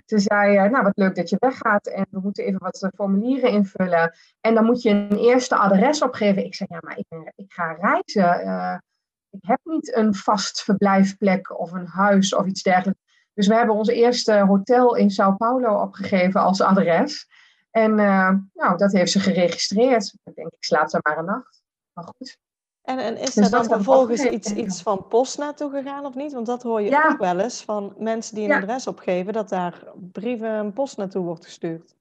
[0.06, 1.88] ze zei, nou, wat leuk dat je weggaat.
[1.88, 4.14] En we moeten even wat formulieren invullen.
[4.42, 6.46] En dan moet je een eerste adres opgeven.
[6.46, 8.82] Ik zei, ja, maar ik, ik ga reizen.
[9.30, 13.02] ik heb niet een vast verblijfplek of een huis of iets dergelijks.
[13.34, 17.28] Dus we hebben ons eerste hotel in Sao Paulo opgegeven als adres.
[17.72, 17.96] En
[18.54, 20.16] nou, dat heeft ze geregistreerd.
[20.24, 21.55] Ik denk, ik slaap daar maar een nacht.
[21.96, 22.38] Maar goed.
[22.82, 26.34] En, en is dus er dan vervolgens iets, iets van post naartoe gegaan of niet?
[26.34, 29.84] Want dat hoor je ook wel eens van mensen die een adres opgeven, dat daar
[30.12, 31.96] brieven en post naartoe wordt gestuurd.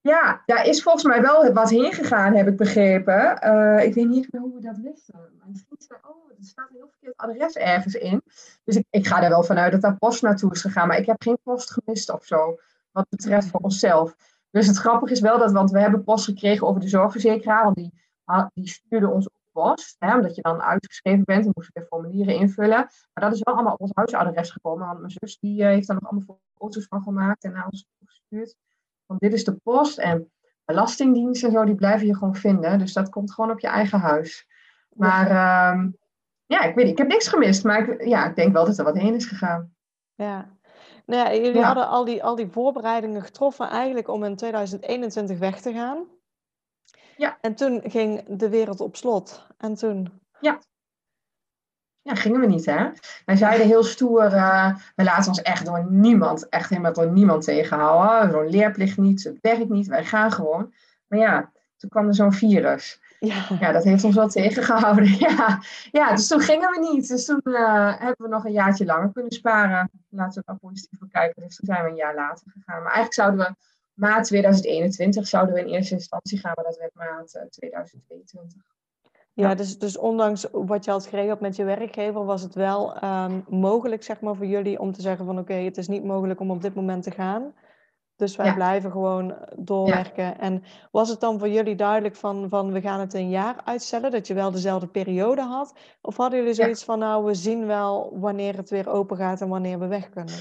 [0.00, 3.38] Ja, daar is volgens mij wel wat heen gegaan, heb ik begrepen.
[3.44, 5.14] Uh, ik weet niet meer hoe we dat wisten.
[5.46, 8.22] Misschien staat, oh, er staat een heel verkeerd adres ergens in.
[8.64, 10.88] Dus ik, ik ga er wel vanuit dat daar post naartoe is gegaan.
[10.88, 12.58] Maar ik heb geen post gemist of zo,
[12.90, 14.16] wat betreft voor onszelf.
[14.50, 17.64] Dus het grappige is wel dat, want we hebben post gekregen over de zorgverzekeraar.
[17.64, 17.92] Want die,
[18.54, 19.96] die stuurde ons op post.
[19.98, 22.88] Hè, omdat je dan uitgeschreven bent en moest je weer formulieren invullen.
[23.12, 24.86] Maar dat is wel allemaal op ons huisadres gekomen.
[24.86, 27.86] Want mijn zus die, uh, heeft daar nog allemaal foto's van gemaakt en naar ons
[28.04, 28.56] gestuurd
[29.18, 30.32] dit is de post en
[30.64, 32.78] belastingdienst en zo, die blijven je gewoon vinden.
[32.78, 34.46] Dus dat komt gewoon op je eigen huis.
[34.88, 35.90] Maar ja, ehm,
[36.46, 38.84] ja ik weet ik heb niks gemist, maar ik, ja, ik denk wel dat er
[38.84, 39.74] wat heen is gegaan.
[40.14, 40.56] Ja.
[41.06, 45.60] Nou ja, jullie hadden al die, al die voorbereidingen getroffen eigenlijk om in 2021 weg
[45.60, 46.06] te gaan.
[47.16, 47.38] Ja.
[47.40, 49.46] En toen ging de wereld op slot.
[49.58, 50.20] En toen...
[50.40, 50.58] Ja,
[52.02, 52.88] ja, gingen we niet, hè?
[53.24, 57.44] Wij zeiden heel stoer, uh, we laten ons echt door niemand, echt helemaal door niemand
[57.44, 58.30] tegenhouden.
[58.30, 60.74] Zo'n leerplicht niet, het werkt niet, wij gaan gewoon.
[61.06, 63.00] Maar ja, toen kwam er zo'n virus.
[63.20, 63.46] Ja.
[63.60, 65.04] ja, dat heeft ons wel tegengehouden.
[65.18, 65.60] Ja.
[65.90, 67.08] ja, dus toen gingen we niet.
[67.08, 69.90] Dus toen uh, hebben we nog een jaartje langer kunnen sparen.
[70.08, 71.42] Laten we er positief voor kijken.
[71.42, 72.82] Dus toen zijn we een jaar later gegaan.
[72.82, 73.54] Maar eigenlijk zouden we
[73.94, 78.62] maart 2021 zouden we in eerste instantie gaan, maar dat werd maart 2022.
[78.62, 83.04] Eh, ja, dus, dus ondanks wat je had geregeld met je werkgever, was het wel
[83.04, 86.40] um, mogelijk zeg maar, voor jullie om te zeggen van oké, het is niet mogelijk
[86.40, 87.54] om op dit moment te gaan.
[88.16, 90.38] Dus wij blijven gewoon doorwerken.
[90.38, 94.10] En was het dan voor jullie duidelijk van, van we gaan het een jaar uitstellen,
[94.10, 95.74] dat je wel dezelfde periode had?
[96.00, 99.48] Of hadden jullie zoiets van nou, we zien wel wanneer het weer open gaat en
[99.48, 100.34] wanneer we weg kunnen?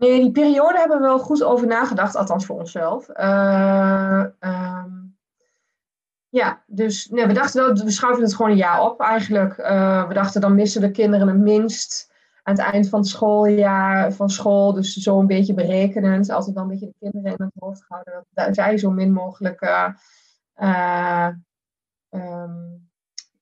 [0.00, 3.08] Nee, die periode hebben we wel goed over nagedacht, althans voor onszelf.
[3.08, 4.24] Uh,
[6.28, 9.58] ja, dus nee, we dachten wel, we schuiven het gewoon een jaar op eigenlijk.
[9.58, 14.12] Uh, we dachten dan missen de kinderen het minst aan het eind van het schooljaar
[14.12, 14.72] van school.
[14.72, 16.30] Dus zo een beetje berekenend.
[16.30, 18.26] Altijd wel een beetje de kinderen in het hoofd gehouden.
[18.30, 19.62] Dat zij zo min mogelijk
[20.58, 21.28] uh,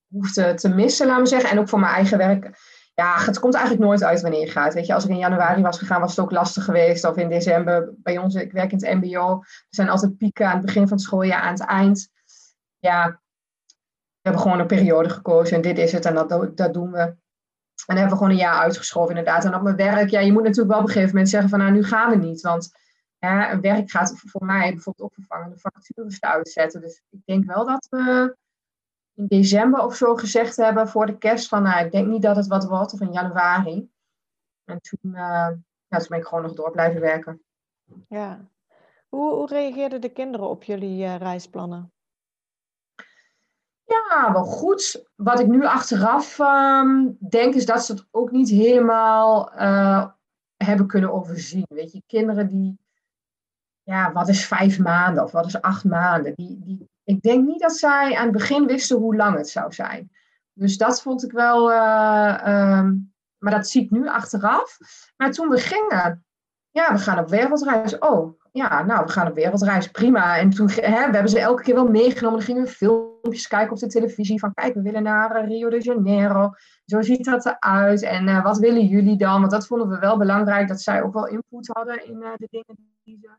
[0.07, 1.49] hoefden te missen, laten we zeggen.
[1.49, 2.51] En ook voor mijn eigen werk.
[2.99, 4.73] Ja, het komt eigenlijk nooit uit wanneer je gaat.
[4.73, 7.05] Weet je, als ik in januari was gegaan, was het ook lastig geweest.
[7.05, 9.39] Of in december bij ons, ik werk in het MBO.
[9.39, 12.09] Er zijn altijd pieken aan het begin van het schooljaar, aan het eind
[12.79, 13.21] ja,
[14.21, 16.99] we hebben gewoon een periode gekozen en dit is het en dat, dat doen we.
[16.99, 19.45] En dan hebben we gewoon een jaar uitgeschoven inderdaad.
[19.45, 21.59] En op mijn werk, ja, je moet natuurlijk wel op een gegeven moment zeggen van
[21.59, 22.41] nou, nu gaan we niet.
[22.41, 22.71] Want
[23.17, 26.81] ja, werk gaat voor mij bijvoorbeeld ook vervangen de vacatures uitzetten.
[26.81, 28.35] Dus ik denk wel dat we
[29.19, 32.35] in december of zo gezegd hebben voor de kerst van nou, ik denk niet dat
[32.35, 33.89] het wat wordt, of in januari.
[34.65, 35.49] En toen, uh,
[35.87, 37.41] ja, toen ben ik gewoon nog door blijven werken.
[38.07, 38.45] Ja.
[39.09, 41.91] Hoe, hoe reageerden de kinderen op jullie uh, reisplannen?
[43.83, 45.05] Ja, wel goed.
[45.15, 50.09] Wat ik nu achteraf um, denk, is dat ze het ook niet helemaal uh,
[50.57, 51.65] hebben kunnen overzien.
[51.69, 52.79] Weet je, kinderen die,
[53.83, 56.33] ja, wat is vijf maanden of wat is acht maanden?
[56.35, 59.73] Die, die, ik denk niet dat zij aan het begin wisten hoe lang het zou
[59.73, 60.11] zijn.
[60.53, 64.77] Dus dat vond ik wel, uh, um, maar dat zie ik nu achteraf.
[65.17, 66.25] Maar toen we gingen,
[66.69, 67.97] ja, we gaan op wereldreis.
[67.97, 70.37] Oh, ja, nou, we gaan op wereldreis, prima.
[70.37, 72.37] En toen hè, we hebben ze elke keer wel meegenomen.
[72.37, 75.69] Dan gingen we filmpjes kijken op de televisie van, kijk, we willen naar eh, Rio
[75.69, 76.51] de Janeiro.
[76.85, 78.01] Zo ziet dat eruit.
[78.01, 79.39] En uh, wat willen jullie dan?
[79.39, 82.99] Want dat vonden we wel belangrijk, dat zij ook wel input hadden in de dingen
[83.03, 83.29] die ze,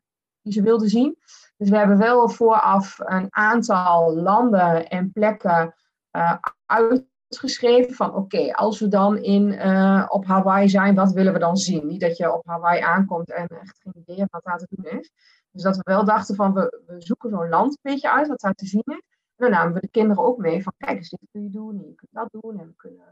[0.42, 1.16] die ze wilden zien.
[1.60, 5.74] Dus we hebben wel vooraf een aantal landen en plekken
[6.12, 11.38] uh, uitgeschreven van oké, als we dan in, uh, op Hawaii zijn, wat willen we
[11.38, 11.86] dan zien?
[11.86, 15.12] Niet dat je op Hawaii aankomt en echt geen idee wat daar te doen is.
[15.50, 18.40] Dus dat we wel dachten van we, we zoeken zo'n land een beetje uit wat
[18.40, 19.02] daar te zien is.
[19.36, 21.78] En dan namen we de kinderen ook mee van kijk eens, dit kun je doen
[21.78, 22.60] en je kunt dat doen.
[22.60, 23.06] En we kunnen,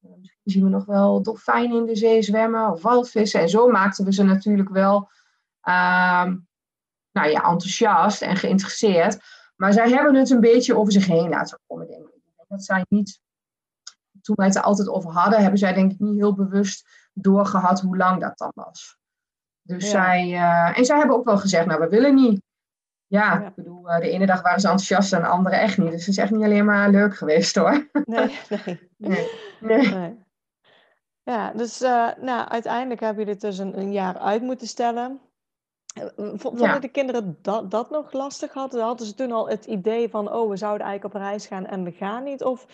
[0.00, 3.40] uh, misschien zien we nog wel dolfijnen in de zee zwemmen of walvissen.
[3.40, 5.08] En zo maakten we ze natuurlijk wel
[5.68, 6.32] uh,
[7.16, 9.18] nou ja, enthousiast en geïnteresseerd.
[9.56, 12.14] Maar zij hebben het een beetje over zich heen laten komen, denk ik.
[12.48, 13.20] Dat zij niet,
[14.22, 17.80] toen wij het er altijd over hadden, hebben zij denk ik niet heel bewust doorgehad
[17.80, 18.98] hoe lang dat dan was.
[19.62, 19.90] Dus ja.
[19.90, 22.42] zij, uh, en zij hebben ook wel gezegd, nou we willen niet.
[23.06, 23.46] Ja, ja.
[23.46, 25.90] ik bedoel, uh, de ene dag waren ze enthousiast en de andere echt niet.
[25.90, 27.88] Dus het is echt niet alleen maar leuk geweest hoor.
[28.04, 28.90] Nee, nee.
[28.96, 29.28] nee.
[29.60, 29.94] nee.
[29.94, 30.24] nee.
[31.22, 35.20] Ja, dus uh, nou, uiteindelijk heb je dit dus een, een jaar uit moeten stellen.
[36.16, 36.78] Vonden ja.
[36.78, 38.82] de kinderen dat, dat nog lastig hadden?
[38.82, 41.84] Hadden ze toen al het idee van, oh, we zouden eigenlijk op reis gaan en
[41.84, 42.44] we gaan niet?
[42.44, 42.66] Of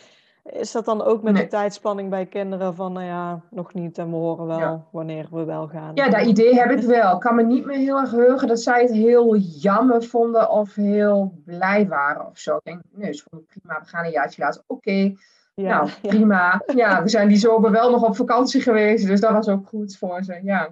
[0.43, 1.43] is dat dan ook met nee.
[1.43, 4.85] de tijdspanning bij kinderen van, nou ja, nog niet en we horen wel ja.
[4.91, 5.95] wanneer we wel gaan?
[5.95, 7.15] Ja, dat idee heb ik wel.
[7.15, 10.75] Ik kan me niet meer heel erg heugen dat zij het heel jammer vonden of
[10.75, 12.57] heel blij waren of zo.
[12.57, 14.63] Ik denk, nee, ze vonden prima, we gaan een jaartje later.
[14.67, 15.17] Oké, okay.
[15.55, 16.63] ja, nou, prima.
[16.75, 17.03] Ja.
[17.03, 20.23] we zijn die zomer wel nog op vakantie geweest, dus dat was ook goed voor
[20.23, 20.69] ze, ja.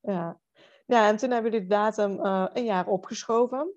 [0.00, 0.36] Ja,
[0.86, 3.72] ja, en toen hebben jullie de datum uh, een jaar opgeschoven.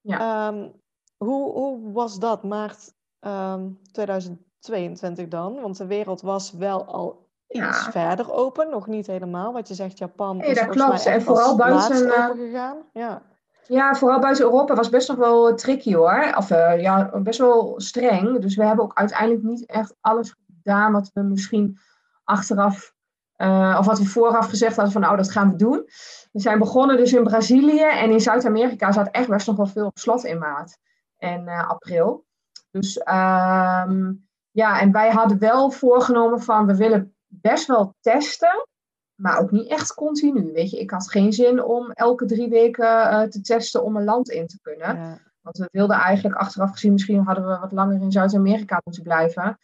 [0.00, 0.48] Ja.
[0.48, 0.72] Um,
[1.16, 5.60] hoe, hoe was dat, maart um, 2022 dan?
[5.60, 7.68] Want de wereld was wel al ja.
[7.68, 9.52] iets verder open, nog niet helemaal.
[9.52, 11.06] Wat je zegt, Japan nee, dat klopt.
[11.06, 12.76] En vooral buiten uh, gegaan.
[12.92, 13.22] Ja.
[13.66, 16.34] ja, vooral buiten Europa was best nog wel tricky hoor.
[16.36, 18.40] Of uh, ja, best wel streng.
[18.40, 21.78] Dus we hebben ook uiteindelijk niet echt alles gedaan wat we misschien
[22.24, 22.96] achteraf
[23.38, 25.84] uh, of wat we vooraf gezegd hadden van nou, dat gaan we doen.
[26.32, 29.86] We zijn begonnen dus in Brazilië en in Zuid-Amerika zat echt best nog wel veel
[29.86, 30.78] op slot in maart
[31.16, 32.26] en uh, april.
[32.70, 38.66] Dus um, ja, en wij hadden wel voorgenomen van we willen best wel testen,
[39.14, 40.52] maar ook niet echt continu.
[40.52, 44.04] Weet je, ik had geen zin om elke drie weken uh, te testen om een
[44.04, 44.96] land in te kunnen.
[44.96, 45.18] Ja.
[45.40, 49.58] Want we wilden eigenlijk achteraf gezien, misschien hadden we wat langer in Zuid-Amerika moeten blijven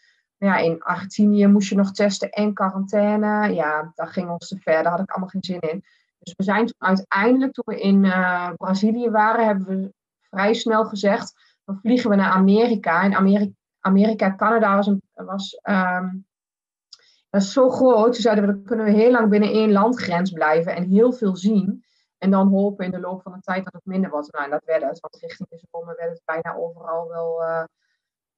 [0.44, 3.54] ja, in Argentinië moest je nog testen en quarantaine.
[3.54, 4.82] Ja, dat ging ons te ver.
[4.82, 5.84] Daar had ik allemaal geen zin in.
[6.18, 11.34] Dus we zijn uiteindelijk, toen we in uh, Brazilië waren, hebben we vrij snel gezegd,
[11.64, 13.02] dan vliegen we naar Amerika.
[13.02, 15.60] En Amerika, Amerika Canada was, was,
[17.30, 18.12] was zo groot.
[18.12, 21.36] Toen zeiden we, dan kunnen we heel lang binnen één landgrens blijven en heel veel
[21.36, 21.84] zien.
[22.18, 24.32] En dan hopen in de loop van de tijd dat het minder wordt.
[24.32, 25.00] Nou, en dat werd het.
[25.00, 27.42] Want richting de zomer werd het bijna overal wel...
[27.42, 27.64] Uh,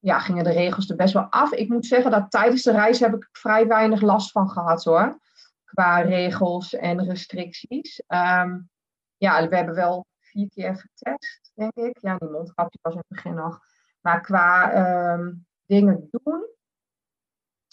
[0.07, 1.53] ja, gingen de regels er best wel af.
[1.53, 5.19] Ik moet zeggen dat tijdens de reis heb ik vrij weinig last van gehad hoor.
[5.65, 8.03] Qua regels en restricties.
[8.09, 8.71] Um,
[9.17, 11.99] ja, we hebben wel vier keer getest, denk ik.
[12.01, 13.61] Ja, die mondkapje was in het begin nog.
[14.01, 14.75] Maar qua
[15.13, 16.47] um, dingen doen,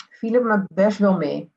[0.09, 1.53] viel het me best wel mee.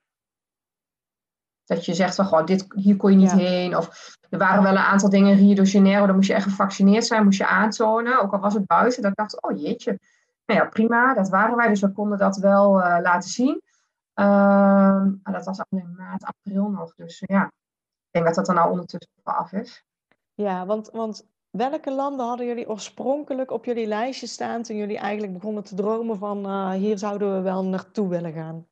[1.64, 3.36] Dat je zegt van, goh, dit, hier kon je niet ja.
[3.36, 3.76] heen.
[3.76, 6.48] Of er waren wel een aantal dingen in Rio de Janeiro, daar moest je echt
[6.48, 8.20] gevaccineerd zijn, moest je aantonen.
[8.20, 9.98] Ook al was het buiten, dat ik dacht, oh jeetje,
[10.46, 13.62] nou ja, prima, dat waren wij, dus we konden dat wel uh, laten zien.
[14.14, 16.94] Uh, dat was al in maart, april nog.
[16.94, 19.84] Dus ja, ik denk dat dat er nou ondertussen af is.
[20.34, 25.32] Ja, want, want welke landen hadden jullie oorspronkelijk op jullie lijstje staan toen jullie eigenlijk
[25.32, 28.66] begonnen te dromen van uh, hier zouden we wel naartoe willen gaan?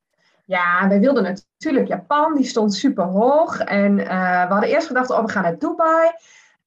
[0.47, 3.59] Ja, wij wilden natuurlijk Japan, die stond super hoog.
[3.59, 6.11] En uh, we hadden eerst gedacht, oh, we gaan naar Dubai.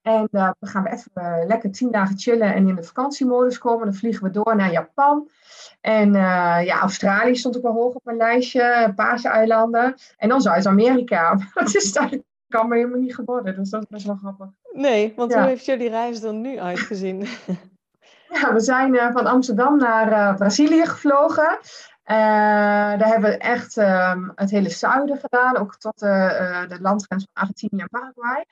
[0.08, 3.58] En uh, dan gaan we even uh, lekker tien dagen chillen en in de vakantiemodus
[3.58, 3.86] komen.
[3.86, 5.30] Dan vliegen we door naar Japan.
[5.82, 8.94] En uh, ja, Australië stond ook wel hoog op mijn lijstje.
[8.96, 9.96] Paaseilanden.
[10.18, 11.38] En dan Zuid-Amerika.
[11.54, 13.56] dat is eigenlijk allemaal helemaal niet geworden.
[13.56, 14.48] Dus dat is best wel grappig.
[14.74, 15.40] Nee, want ja.
[15.40, 17.28] hoe heeft jullie reis er nu uitgezien?
[18.34, 21.60] ja, we zijn van Amsterdam naar Brazilië gevlogen.
[22.04, 25.58] daar hebben we echt ehm, het hele zuiden gedaan.
[25.58, 28.46] Ook tot de landgrens van Argentinië en Paraguay.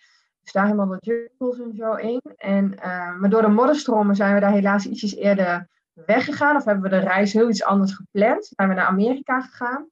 [0.45, 2.21] Dus daar helemaal de jungles en zo in.
[2.36, 6.55] En, uh, maar door de modderstromen zijn we daar helaas ietsjes eerder weggegaan.
[6.55, 8.45] Of hebben we de reis heel iets anders gepland.
[8.45, 9.89] Zijn we naar Amerika gegaan.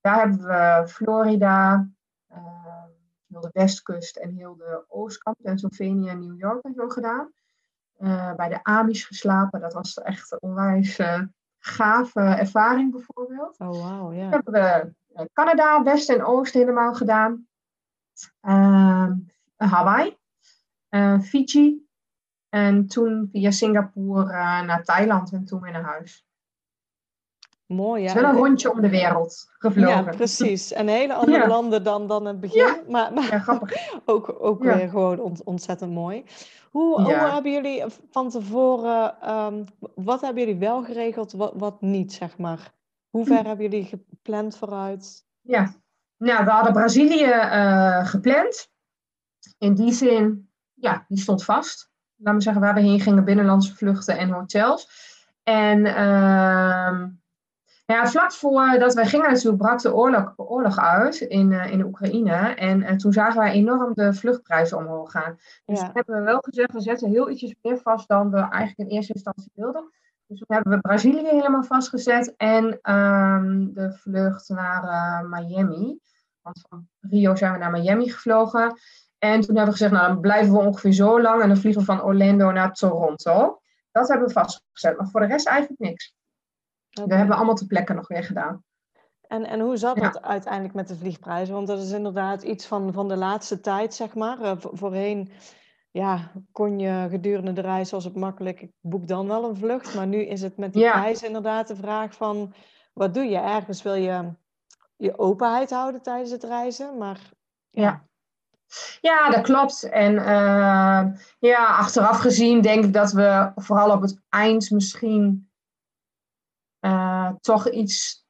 [0.00, 1.88] Daar hebben we Florida,
[2.32, 2.84] uh,
[3.28, 7.32] heel de westkust en heel de oostkant, Pennsylvania en New York en zo gedaan.
[7.98, 9.60] Uh, bij de Amish geslapen.
[9.60, 11.00] Dat was echt een onwijs
[11.58, 13.58] gave ervaring bijvoorbeeld.
[13.58, 14.18] Oh wow, ja.
[14.18, 14.30] Yeah.
[14.30, 14.94] hebben we
[15.32, 17.46] Canada, West en Oost helemaal gedaan.
[18.42, 19.10] uh,
[19.56, 20.16] Hawaii,
[20.90, 21.86] uh, Fiji
[22.48, 26.24] en toen via Singapore naar Thailand en toen weer naar huis.
[27.66, 28.08] Mooi, ja.
[28.08, 30.04] Het is wel een rondje om de wereld gevlogen.
[30.04, 30.72] Ja, precies.
[30.72, 32.58] En hele andere landen dan, dan het begin.
[32.66, 32.82] Ja.
[32.88, 33.72] Maar, maar Ja, grappig.
[34.04, 36.24] ook, ook weer gewoon ont- ontzettend mooi.
[36.70, 39.64] Hoe, hoe hebben jullie van tevoren, ehm,
[39.94, 42.72] wat hebben jullie wel geregeld, wat, wat niet, zeg maar?
[43.10, 43.28] Hoe Hm.
[43.32, 45.26] ver hebben jullie gepland vooruit?
[45.40, 45.74] Ja,
[46.16, 48.70] nou, we hadden Brazilië eh, gepland.
[49.58, 51.90] In die zin, ja, die stond vast.
[52.16, 54.88] Laat me zeggen, waar we heen gingen, binnenlandse vluchten en hotels.
[55.42, 57.08] En ehm,
[57.86, 61.84] ja, vlak voordat wij gingen natuurlijk brak de oorlog, oorlog uit in, eh, in de
[61.84, 62.34] Oekraïne.
[62.54, 65.38] En eh, toen zagen wij enorm de vluchtprijzen omhoog gaan.
[65.64, 65.84] Dus Ja.
[65.84, 68.96] toen hebben we wel gezegd, we zetten heel ietsjes meer vast dan we eigenlijk in
[68.96, 69.90] eerste instantie wilden.
[70.26, 75.98] Dus toen hebben we Brazilië helemaal vastgezet en ehm, de vlucht naar eh, Miami.
[76.42, 78.78] Want van Rio zijn we naar Miami gevlogen.
[79.18, 81.80] En toen hebben we gezegd, nou dan blijven we ongeveer zo lang en dan vliegen
[81.80, 83.60] we van Orlando naar Toronto.
[83.92, 86.14] Dat hebben we vastgezet, maar voor de rest eigenlijk niks.
[86.90, 87.00] Oké.
[87.00, 88.64] Dat hebben we allemaal ter plekke nog weer gedaan.
[89.26, 90.02] En, en hoe zat Ja.
[90.06, 91.54] het uiteindelijk met de vliegprijzen?
[91.54, 94.40] Want dat is inderdaad iets van, van de laatste tijd, zeg maar.
[94.40, 95.30] Eh, vo- voorheen
[95.90, 99.94] ja, kon je gedurende de reis, was het makkelijk, ik boek dan wel een vlucht.
[99.94, 100.92] Maar nu is het met die Ja.
[101.00, 102.54] prijzen inderdaad de vraag van,
[102.92, 103.38] wat doe je?
[103.38, 104.32] Ergens wil je
[104.96, 107.20] je openheid houden tijdens het reizen, maar
[107.70, 107.82] ja.
[107.82, 108.04] Ja.
[109.00, 109.88] Ja, dat klopt.
[109.88, 111.04] En eh,
[111.38, 115.50] ja, achteraf gezien denk ik dat we vooral op het eind misschien
[116.80, 118.24] eh, toch iets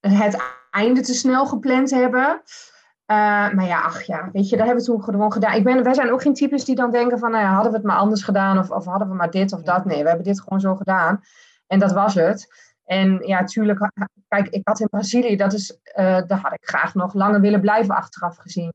[0.00, 2.42] het einde te snel gepland hebben.
[3.04, 3.16] Eh,
[3.50, 5.54] maar ja, ach ja, weet je, dat hebben we toen gewoon gedaan.
[5.54, 7.86] Ik ben, wij zijn ook geen types die dan denken van, nou hadden we het
[7.86, 9.84] maar anders gedaan of, of hadden we maar dit of dat.
[9.84, 11.20] Nee, we hebben dit gewoon zo gedaan.
[11.66, 12.72] En dat was het.
[12.84, 13.90] En ja, tuurlijk,
[14.28, 17.94] kijk, ik had in Brazilië, dat is, daar had ik graag nog langer willen blijven
[17.94, 18.72] achteraf gezien.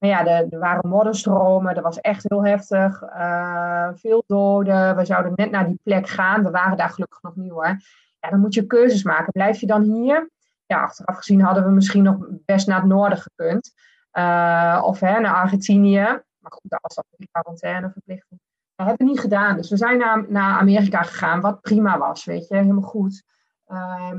[0.00, 3.02] Maar ja, er, er waren modderstromen, dat was echt heel heftig.
[3.02, 4.96] eh, veel doden.
[4.96, 6.42] We zouden net naar die plek gaan.
[6.44, 7.80] We waren daar gelukkig nog niet hoor.
[8.20, 9.32] Ja, dan moet je keuzes maken.
[9.32, 10.30] Blijf je dan hier?
[10.66, 13.72] Ja, achteraf gezien hadden we misschien nog best naar het noorden gekund.
[14.10, 16.22] Eh, of hè, naar Argentinië.
[16.38, 18.40] Maar goed, dat was dan die quarantaineverplichting.
[18.74, 19.56] Dat hebben we niet gedaan.
[19.56, 23.22] Dus we zijn naar, naar Amerika gegaan, wat prima was, weet je, helemaal goed.
[23.66, 24.18] Ehm,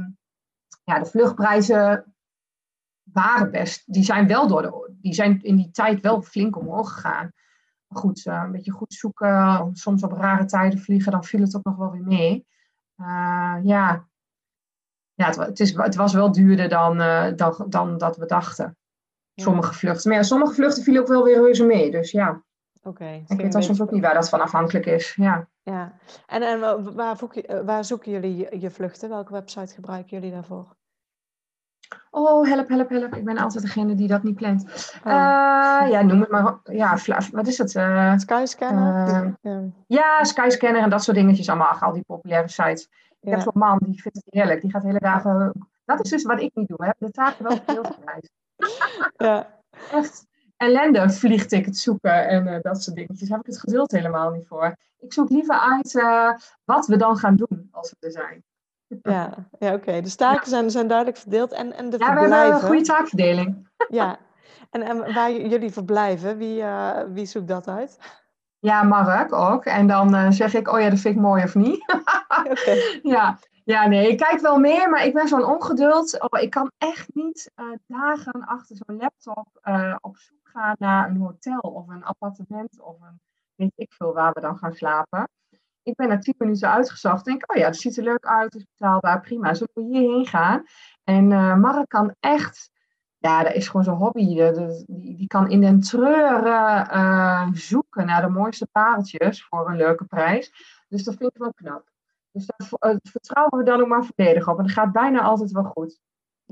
[0.84, 2.14] ja, de vluchtprijzen
[3.04, 6.94] waren best, die zijn wel door de, die zijn in die tijd wel flink omhoog
[6.94, 7.32] gegaan.
[7.88, 11.56] Maar goed, eh, een beetje goed zoeken, soms op rare tijden vliegen, dan viel het
[11.56, 12.48] ook nog wel weer mee.
[12.96, 14.08] Eh, ja,
[15.14, 18.76] ja het, is, het was wel duurder dan, eh, dan, dan dat we dachten.
[19.36, 20.10] Sommige vluchten.
[20.10, 21.92] Maar ja, sommige vluchten vielen ook wel weer reuze mee.
[21.92, 22.44] Dus ja,
[22.82, 23.24] Oké.
[23.28, 25.14] ik weet dan soms ook niet waar dat van afhankelijk is.
[25.16, 25.50] Ja.
[25.64, 25.98] Ja.
[26.28, 27.18] En, en wa- waar,
[27.66, 29.10] waar zoeken jullie je vluchten?
[29.10, 30.76] Welke website gebruiken jullie daarvoor?
[32.14, 33.16] Oh, help, help, help.
[33.16, 34.64] Ik ben altijd degene die dat niet plant.
[35.06, 35.12] Oh.
[35.12, 36.58] Eh, ja, noem het maar.
[36.64, 36.98] Ja,
[37.32, 37.76] wat is het?
[37.76, 39.08] Eh, Skyscanner?
[39.08, 39.62] eh, ja.
[39.88, 41.74] ja, Skyscanner en dat soort dingetjes allemaal.
[41.80, 42.90] Al die populaire sites.
[43.20, 44.62] Ik heb zo'n man, die vindt het heerlijk.
[44.62, 45.68] Die gaat de hele dagen...
[45.86, 46.86] Dat is dus wat ik niet doe.
[46.86, 46.92] Hè.
[46.98, 48.30] De taken wel veel reizen.
[49.18, 49.60] Ja.
[49.92, 50.26] Echt
[50.58, 53.30] ellende vliegtickets zoeken en dat soort dingetjes.
[53.30, 54.76] Daar heb ik het geduld helemaal niet voor.
[55.00, 56.04] Ik zoek liever uit
[56.64, 58.44] wat we dan gaan doen als we er zijn.
[59.02, 60.02] Ja, ja oké.
[60.02, 61.52] De taken zijn, zijn duidelijk verdeeld.
[61.52, 63.70] En, en de Ja, we hebben een goede taakverdeling.
[63.90, 64.18] Ja.
[64.70, 68.00] En, en waar jullie verblijven, wie, eh, wie zoekt dat uit?
[68.60, 69.66] Ja, Mark ook.
[69.66, 71.94] En dan eh, zeg ik, oh ja, dat vind ik mooi of niet.
[72.52, 73.00] Oké.
[73.02, 76.22] Ja, ja, nee, ik kijk wel meer, maar ik ben zo'n ongeduld.
[76.22, 79.48] Oh, ik kan echt niet eh, dagen achter zo'n laptop
[80.02, 83.20] op zoek gaan naar een hotel of een appartement of een
[83.62, 85.30] weet ik veel waar we dan gaan slapen.
[85.84, 87.26] Ik ben na tien minuten uitgezocht.
[87.26, 89.54] Denk, oh ja, dat ziet er leuk uit, is betaalbaar, prima.
[89.54, 90.64] Zullen we hierheen gaan?
[91.04, 92.72] En eh Mark kan echt,
[93.18, 94.26] ja, dat is gewoon zijn hobby.
[94.88, 100.52] Die, kan in den treuren eh, zoeken naar de mooiste pareltjes voor een leuke prijs.
[100.88, 101.90] Dus dat vind ik wel knap.
[102.32, 104.58] Dus v- eh, vertrouwen we dan ook maar volledig op.
[104.58, 106.00] En dat gaat bijna altijd wel goed.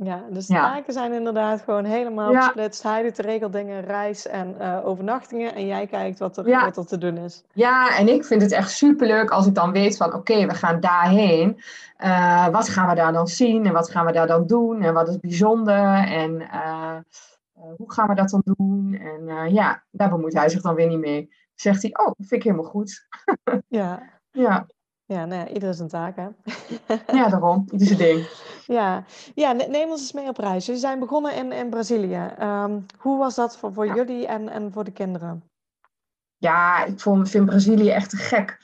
[0.03, 0.73] Ja, dus de Ja.
[0.73, 2.41] taken zijn inderdaad gewoon helemaal Ja.
[2.41, 2.83] gesplitst.
[2.83, 5.55] Hij doet de regeldingen, reis en eh, overnachtingen.
[5.55, 6.63] En jij kijkt wat er, Ja.
[6.65, 7.43] wat er te doen is.
[7.53, 10.79] Ja, en ik vind het echt superleuk als ik dan weet van oké, we gaan
[10.79, 11.61] daarheen.
[11.97, 14.93] Eh, wat gaan we daar dan zien en wat gaan we daar dan doen en
[14.93, 16.95] wat is bijzonder en eh,
[17.77, 18.99] hoe gaan we dat dan doen?
[19.01, 21.33] En ja, daar bemoeit hij zich dan weer niet mee.
[21.55, 23.07] Zegt hij, oh, dat vind ik helemaal goed.
[23.67, 24.65] Ja, Ja,
[25.09, 26.27] ja, nou ja, ieder zijn taak, hè?
[27.19, 27.65] ja daarom.
[27.71, 28.27] Ieder zijn ding.
[28.65, 29.03] Ja,
[29.35, 30.65] ja ne- neem ons eens mee op reis.
[30.65, 32.33] Jullie zijn begonnen in, in Brazilië.
[32.37, 33.95] Ehm, hoe was dat voor, voor Ja.
[33.95, 35.43] jullie en, en voor de kinderen?
[36.37, 38.57] Ja, ik vond, vind Brazilië echt te gek.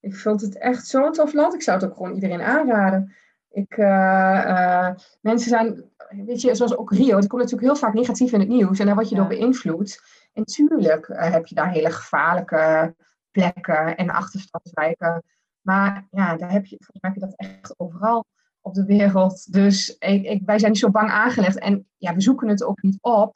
[0.00, 1.54] Ik vond het echt zo'n tof land.
[1.54, 3.14] Ik zou het ook gewoon iedereen aanraden.
[3.50, 8.32] Ik, uh, mensen zijn, weet je, zoals ook Rio, het komt natuurlijk heel vaak negatief
[8.32, 10.00] in het nieuws en daar word je door beïnvloed.
[10.32, 12.94] En tuurlijk heb je daar hele gevaarlijke
[13.30, 15.22] plekken en achterstandswijken.
[15.62, 18.24] Maar ja, daar heb je, volgens mij heb je dat echt overal
[18.60, 19.52] op de wereld.
[19.52, 21.58] Dus ik, ik, wij zijn niet zo bang aangelegd.
[21.58, 23.34] En ja, we zoeken het ook niet op.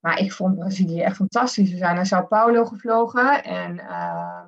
[0.00, 1.70] Maar ik vond Brazilië echt fantastisch.
[1.70, 3.44] We zijn naar Sao Paulo gevlogen.
[3.44, 4.44] En uh,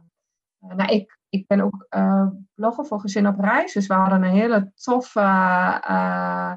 [0.59, 3.73] nou, ik, ik ben ook uh, blogger voor Gezin op Reis.
[3.73, 5.21] Dus we hadden een hele toffe
[5.91, 6.53] uh,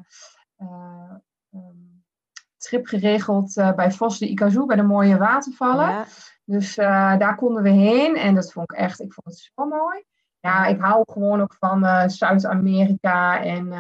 [2.58, 5.90] trip geregeld bij Vos de Ikazu, bij de mooie watervallen.
[5.90, 6.06] Ja.
[6.44, 8.16] Dus daar konden we heen.
[8.16, 10.04] En dat vond ik echt, ik vond het zo mooi.
[10.42, 13.72] Ja, ik hou gewoon ook van Zuid-Amerika en,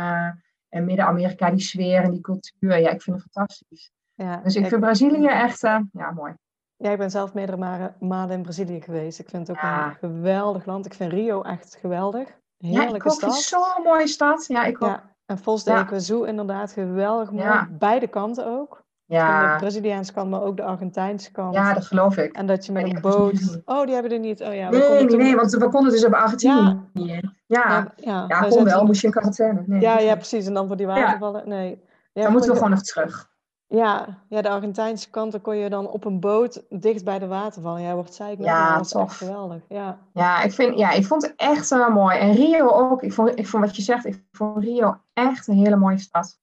[0.69, 2.77] en Midden-Amerika, die sfeer en die cultuur.
[2.79, 3.91] Ja, ik vind het fantastisch.
[4.13, 6.33] Ja, dus ik, vind Brazilië echt uh, ja, mooi.
[6.75, 9.19] Ja, ik ben zelf meerdere maanden in Brazilië geweest.
[9.19, 10.85] Ik vind het ook een geweldig land.
[10.85, 12.39] Ik vind Rio echt geweldig.
[12.57, 13.35] Heerlijke ja, ik stad.
[13.35, 14.45] zo'n mooie stad.
[14.47, 14.89] Ja, ik ook.
[14.89, 15.99] Ja, en Vos de ja.
[15.99, 17.67] zo inderdaad geweldig mooi.
[17.69, 18.83] Beide kanten ook.
[19.11, 19.53] Ja.
[19.53, 21.53] De Braziliaanse kant, maar ook de Argentijnse kant.
[21.53, 22.35] Ja, dat geloof ik.
[22.35, 23.61] En dat je met een boot...
[23.65, 24.41] Oh, die hebben er niet.
[24.41, 25.17] Oh, ja, nee, nee, toen...
[25.17, 26.79] nee, want we konden dus op Argentinië.
[26.93, 28.85] Ja, ja, ja, ja kon wel.
[28.85, 29.63] Moest je in quarantaine.
[29.65, 30.45] Nee, ja, ja, precies.
[30.45, 31.47] En dan voor die watervallen.
[31.47, 31.81] Nee.
[32.13, 33.29] Ja, dan moeten we gewoon nog terug.
[33.67, 37.27] Ja, ja, de Argentijnse kant, dan kon je dan op een boot dicht bij de
[37.27, 37.79] waterval.
[37.79, 39.61] Jij wordt zei ja, dat was echt geweldig.
[39.67, 42.17] Ja, ja, ik, vind, ja ik vond het echt uh, mooi.
[42.17, 43.03] En Rio ook.
[43.03, 46.39] Ik vond, ik vond wat je zegt, ik vond Rio echt een hele mooie stad.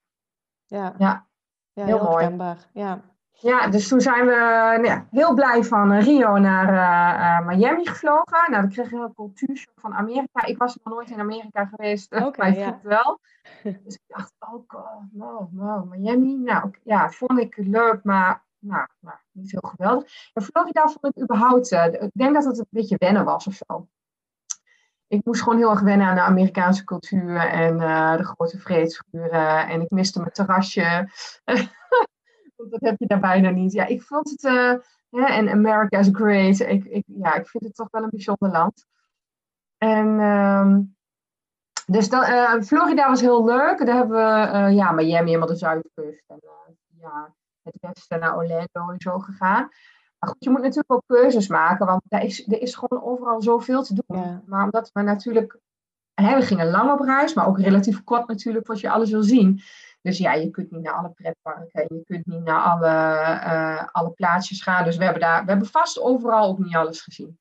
[0.67, 1.27] Ja, ja,
[1.79, 2.57] ja heel, heel mooi.
[2.73, 3.01] Ja.
[3.41, 8.51] Ja, dus toen zijn we nou ja, heel blij van Rio naar uh, Miami gevlogen.
[8.51, 10.45] Nou, dan kreeg ik een cultuurshock van Amerika.
[10.45, 12.81] Ik was nog nooit in Amerika geweest, okay, maar ik ja.
[12.83, 13.21] wel.
[13.85, 14.69] Dus ik dacht oh,
[15.13, 16.37] wow, wow, Miami.
[16.37, 20.31] Nou, ja, vond ik leuk, maar nou, nou niet heel geweldig.
[20.33, 23.61] En Florida vond ik überhaupt, uh, ik denk dat het een beetje wennen was of
[23.67, 23.89] zo.
[25.09, 29.69] Ik moest gewoon heel erg wennen aan de Amerikaanse cultuur en uh, de grote vreedschuren.
[29.69, 31.11] En ik miste mijn terrasje.
[32.57, 33.73] Want dat heb je daar bijna niet.
[33.73, 36.59] Ja, ik vond het, uh, en America is great.
[36.59, 38.87] Ik, ik, ja, ik vind het toch wel een bijzonder land.
[39.79, 40.97] En um,
[41.87, 43.87] dus dat, uh, Florida was heel leuk.
[43.87, 46.25] Daar hebben we uh, ja, Miami helemaal de zuidkust.
[46.27, 49.69] En uh, ja, het westen naar Orlando en zo gegaan.
[50.19, 51.87] Maar goed, je moet natuurlijk ook keuzes maken.
[51.87, 54.19] Want er is, er is gewoon overal zoveel te doen.
[54.19, 54.43] Ja.
[54.47, 55.59] Maar omdat we natuurlijk...
[56.15, 59.23] Hè, we gingen lang op reis, maar ook relatief kort natuurlijk, wat je alles wil
[59.23, 59.61] zien.
[60.03, 61.97] Dus ja, je kunt niet naar alle pretparken.
[61.97, 64.85] Je kunt niet naar alle, alle plaatsjes gaan.
[64.85, 67.39] Dus we hebben, daar, we hebben vast overal ook niet alles gezien.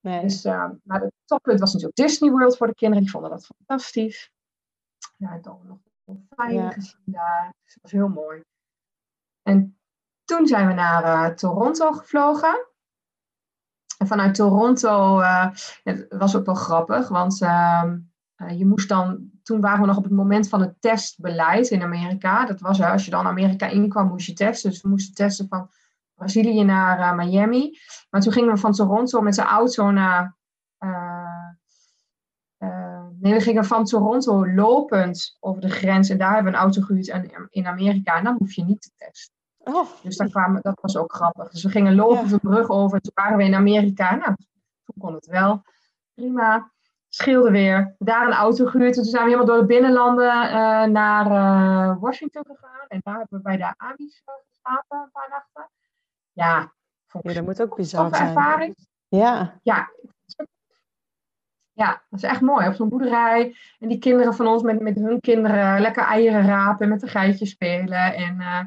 [0.00, 0.20] Nee.
[0.20, 3.02] Dus, uh, maar het toppunt was natuurlijk Disney World voor de kinderen.
[3.02, 4.32] Die vonden dat fantastisch.
[5.16, 5.78] Ja, dan nog
[6.28, 6.70] fijn ja.
[6.70, 7.52] gezien daar.
[7.64, 8.42] Dus dat was heel mooi.
[9.42, 9.78] En
[10.24, 12.68] toen zijn we naar uh, Toronto gevlogen.
[13.98, 15.50] En vanuit Toronto, uh,
[15.82, 17.98] het was ook wel grappig, want ehm,
[18.56, 22.46] je moest dan, toen waren we nog op het moment van het testbeleid in Amerika.
[22.46, 24.70] Dat was als je dan Amerika inkwam, moest je testen.
[24.70, 25.70] Dus we moesten testen van
[26.14, 27.78] Brazilië naar Miami.
[28.10, 30.36] Maar toen gingen we van Toronto met zijn auto naar.
[33.18, 36.08] Nee, we gingen van Toronto lopend over de grens.
[36.08, 37.08] En daar hebben we een auto gehuurd
[37.48, 38.16] in Amerika.
[38.16, 39.34] En dan hoef je niet te testen.
[39.64, 39.88] Oh.
[40.02, 41.50] Dus daar kwamen, dat was ook grappig.
[41.50, 42.96] Dus we gingen lopen de brug over.
[42.96, 44.14] En toen waren we in Amerika.
[44.14, 44.34] Nou,
[44.84, 45.62] toen kon het wel.
[46.14, 46.72] Prima.
[47.08, 47.94] Scheelde weer.
[47.98, 48.96] Daar een auto gehuurd.
[48.96, 51.28] En toen zijn we helemaal door de binnenlanden naar
[52.00, 52.86] Washington gegaan.
[52.88, 55.70] En daar hebben we bij de Amish geslapen een paar nachten.
[56.32, 56.72] Ja,
[57.22, 58.28] ja dat moet ook bizar zijn.
[58.28, 58.76] ervaring.
[59.08, 59.60] Ja.
[59.62, 59.90] Ja.
[61.72, 62.68] Ja, dat is echt mooi.
[62.68, 63.56] Op zo'n boerderij.
[63.78, 66.88] En die kinderen van ons met, met hun kinderen lekker eieren rapen.
[66.88, 68.14] Met de geitjes spelen.
[68.14, 68.60] En uh,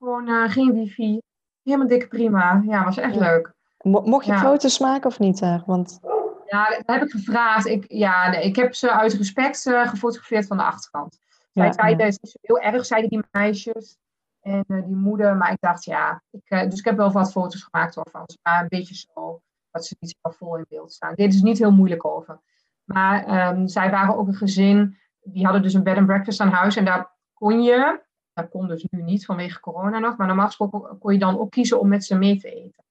[0.00, 1.20] gewoon uh, geen wifi.
[1.62, 2.62] Helemaal dikke prima.
[2.66, 3.52] Ja, was echt leuk.
[3.82, 5.42] mocht je foto's maken of niet?
[5.42, 5.98] Uh, want...
[6.46, 7.66] Ja, dat heb ik gevraagd.
[7.66, 11.18] Ik, ja, nee, ik heb ze uit respect gefotografeerd van de achterkant.
[11.52, 13.98] Zij ja, zeiden, het is heel erg, zeiden die meisjes.
[14.40, 17.32] En uh, die moeder, maar ik dacht ja, ik, uh, dus ik heb wel wat
[17.32, 19.40] foto's gemaakt hoor, van ze, maar een beetje zo,
[19.70, 21.14] dat ze niet zo vol in beeld staan.
[21.14, 22.40] Dit is niet heel moeilijk over.
[22.84, 26.48] Maar um, zij waren ook een gezin, die hadden dus een bed and breakfast aan
[26.48, 28.02] huis en daar kon je,
[28.32, 31.50] dat kon dus nu niet vanwege corona nog, maar normaal gesproken kon je dan ook
[31.50, 32.84] kiezen om met ze mee te eten.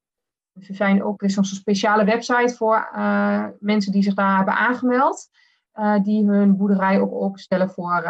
[0.53, 4.35] Dus er zijn ook, er is zo'n speciale website voor uh, mensen die zich daar
[4.35, 5.29] hebben aangemeld,
[6.03, 8.03] die hun boerderij ook openstellen voor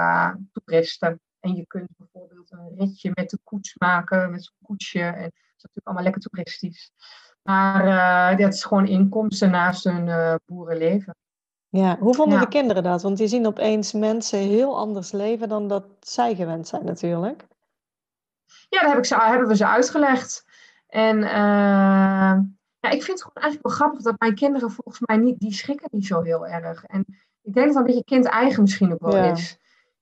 [0.52, 1.22] toeristen.
[1.40, 5.00] En je kunt bijvoorbeeld een ritje met de koets maken, met zo'n koetsje.
[5.00, 6.92] En dat is natuurlijk allemaal lekker toeristisch.
[7.42, 11.16] Maar dat is gewoon inkomsten naast hun boerenleven.
[11.70, 13.02] Ja, hoe vonden de kinderen dat?
[13.02, 17.48] Want die zien opeens mensen heel anders leven dan dat zij gewend zijn natuurlijk.
[18.70, 20.46] Ja, daar heb ik ze, hebben we ze uitgelegd.
[20.88, 22.38] En uh,
[22.80, 25.54] ja, ik vind het gewoon eigenlijk wel grappig dat mijn kinderen volgens mij niet, die
[25.54, 26.84] schrikken niet zo heel erg.
[26.84, 27.06] En
[27.42, 29.32] Ik denk dat het een beetje kind-eigen misschien ook wel Ja.
[29.32, 29.58] is.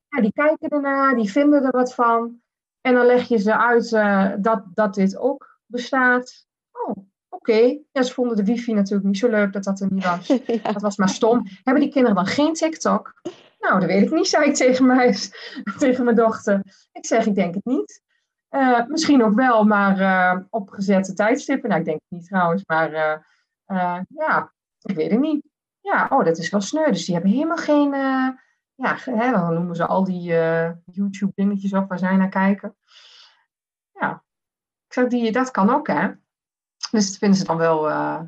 [0.09, 2.41] Ja, die kijken ernaar, die vinden er wat van.
[2.82, 6.47] En dan leg je ze uit eh, dat, dat dit ook bestaat.
[7.47, 7.77] Oké.
[7.91, 10.27] Ja, ze vonden de wifi natuurlijk niet zo leuk dat dat er niet was.
[10.63, 10.71] ja.
[10.71, 11.47] Dat was maar stom.
[11.63, 13.13] Hebben die kinderen dan geen TikTok?
[13.59, 15.15] Nou, dat weet ik niet, zei ik tegen, mij,
[15.79, 16.61] tegen mijn dochter.
[16.91, 18.01] Ik zeg, ik denk het niet.
[18.49, 21.69] Eh, misschien ook wel, maar eh, op gezette tijdstippen.
[21.69, 22.93] Nou, ik denk het niet trouwens, maar
[23.65, 25.45] eh, ja, ik weet het niet.
[25.81, 26.91] Ja, oh, dat is wel sneu.
[26.91, 27.91] Dus die hebben helemaal geen,
[28.75, 30.33] ja, hè, dan noemen ze al die
[30.85, 32.75] YouTube-dingetjes op waar zij naar kijken.
[33.91, 34.23] Ja,
[34.87, 36.11] ik zeg, die, dat kan ook, hè.
[36.91, 38.21] Dus dat vinden ze dan wel, eh,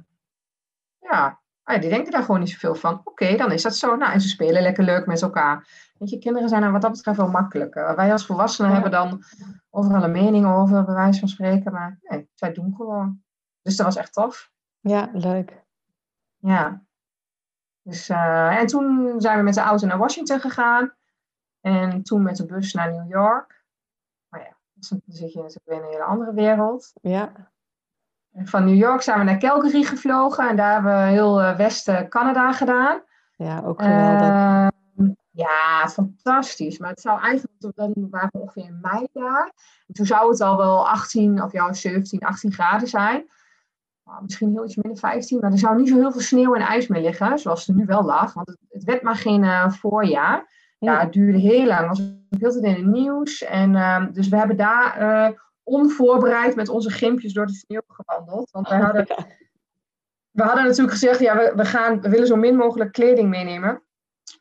[1.00, 1.40] ja,
[1.70, 3.02] Ah die denken daar gewoon niet zoveel van.
[3.04, 3.96] Oké, dan is dat zo.
[3.96, 5.68] Nou, en ze spelen lekker leuk met elkaar.
[5.98, 7.96] Weet je, kinderen zijn er wat dat betreft wel makkelijker.
[7.96, 8.74] Wij als volwassenen Ja.
[8.74, 9.24] hebben dan
[9.70, 11.72] overal een mening over, bij wijze van spreken.
[11.72, 13.24] Maar nee, zij doen gewoon.
[13.62, 14.52] Dus dat was echt tof.
[14.80, 15.64] ja, leuk.
[16.38, 16.84] Ja.
[17.82, 20.94] Dus, eh, en toen zijn we met de auto naar Washington gegaan.
[21.62, 23.64] En toen met de bus naar New York.
[24.30, 26.94] Maar ja, dan zit je natuurlijk weer in een hele andere wereld.
[27.02, 27.32] Ja,
[28.44, 30.50] van New York zijn we naar Calgary gevlogen.
[30.50, 33.02] En daar hebben we heel eh, West-Canada gedaan.
[33.36, 34.28] ja ook geweldig.
[34.28, 34.70] Ehm,
[35.32, 36.78] ja, fantastisch.
[36.78, 39.52] Maar het zou eigenlijk, dan waren we ongeveer in mei daar.
[39.88, 43.26] En toen zou het al wel 18 of ja, 17, 18 graden zijn.
[44.04, 45.40] Nou, misschien heel iets minder 15.
[45.40, 47.40] Maar er zou niet zo heel veel sneeuw en ijs meer liggen.
[47.40, 48.34] Zoals er nu wel lag.
[48.34, 50.48] Want het, het werd maar geen eh, voorjaar.
[50.80, 51.88] Ja, het duurde heel lang.
[51.88, 52.00] Het was
[52.40, 53.44] heel tijd in het nieuws.
[53.44, 55.34] En, ehm, dus we hebben daar eh,
[55.70, 58.52] onvoorbereid met onze gimpjes door de sneeuw gewandeld.
[58.52, 59.26] Want wij hadden, Ja.
[60.32, 63.84] we hadden natuurlijk gezegd, ja, we, we, gaan, we willen zo min mogelijk kleding meenemen.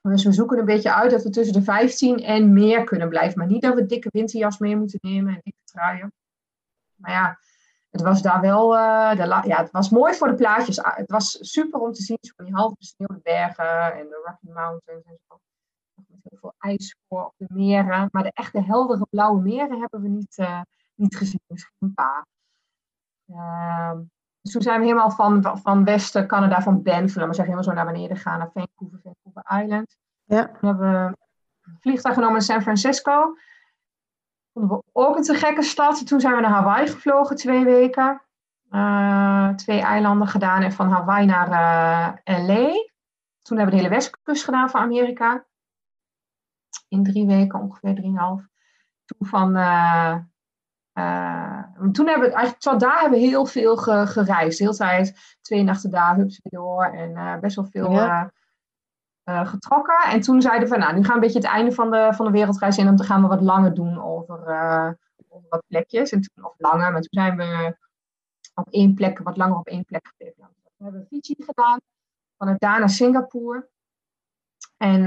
[0.02, 3.38] Dus we zoeken een beetje uit dat we tussen de 15 en meer kunnen blijven.
[3.38, 6.12] Maar niet dat we dikke winterjas mee moeten nemen en dikke truien.
[6.94, 7.38] Maar ja,
[7.90, 10.80] het was daar wel, eh, de ja, het was mooi voor de plaatjes.
[10.82, 14.52] Ah, Het was super om te zien, van die half besneeuwde bergen en de Rocky
[14.54, 15.40] Mountains en zo.
[15.94, 18.08] Met heel veel ijs voor op de meren.
[18.12, 20.60] Maar de echte heldere blauwe meren hebben we niet, eh,
[20.98, 21.40] niet gezien.
[21.46, 22.26] Misschien een paar.
[23.28, 24.02] Ehm,
[24.40, 27.92] dus toen zijn we helemaal van, van West-Canada, van Banff, maar zeggen, helemaal zo naar
[27.92, 29.96] beneden gegaan, naar Vancouver, Vancouver Island.
[30.24, 30.44] Ja.
[30.46, 31.16] Toen hebben we
[31.62, 33.36] een vliegtuig genomen naar San Francisco.
[34.52, 36.06] Vonden we ook een te gekke stad.
[36.06, 38.22] Toen zijn we naar Hawaii gevlogen, twee weken.
[38.70, 41.50] Eh, twee eilanden gedaan en van Hawaii naar
[42.24, 42.70] eh, LA.
[43.42, 45.46] Toen hebben we de hele westkust gedaan van Amerika.
[46.88, 48.46] In drie weken, ongeveer drieënhalf.
[49.04, 49.56] Toen van...
[49.56, 50.16] eh,
[50.98, 54.58] eh, toen hebben we, eigenlijk, tot daar hebben we heel veel ge- gereisd.
[54.58, 56.84] De hele tijd, twee nachten daar, hups weer door.
[56.84, 58.32] En eh, best wel veel Ja.
[59.22, 59.98] eh, getrokken.
[60.10, 62.08] En toen zeiden we, van, nou, nu gaan we een beetje het einde van de,
[62.14, 62.86] van de wereldreis in.
[62.86, 64.38] En dan gaan we wat langer doen over,
[65.28, 66.10] over wat plekjes.
[66.12, 67.76] En toen, of langer, maar toen zijn we
[68.54, 70.34] op één plek, wat langer op één plek gebleven.
[70.38, 71.78] Nou, we hebben Fiji gedaan.
[72.36, 73.68] Vanuit daar naar Singapore.
[74.76, 75.06] En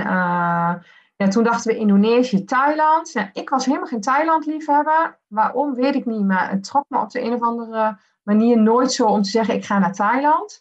[1.30, 3.16] toen dachten we Indonesië, Thailand.
[3.34, 5.20] Ik was helemaal geen Thailand-liefhebber.
[5.28, 6.26] Waarom, weet ik niet.
[6.26, 9.56] Maar het trok me op de een of andere manier nooit zo om te zeggen,
[9.56, 10.60] ik ga naar Thailand.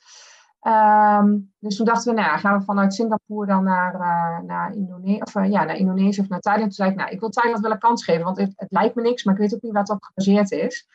[0.60, 4.72] Ehm, dus toen dachten we, nou, gaan we vanuit Singapore dan naar, eh, naar,
[5.20, 6.66] of, eh, ja, naar Indonesië of naar Thailand.
[6.66, 9.02] Toen zei ik, nou, ik wil Thailand wel een kans geven, want het, lijkt me
[9.02, 10.88] niks, maar ik weet ook niet waar het op gebaseerd is.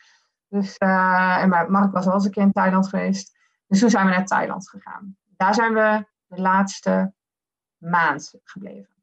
[0.48, 3.36] Dus, eh, en maar Mark was al eens een keer in Thailand geweest.
[3.66, 5.16] Dus toen zijn we naar Thailand gegaan.
[5.36, 7.12] Daar zijn we de laatste
[7.78, 8.95] maand gebleven.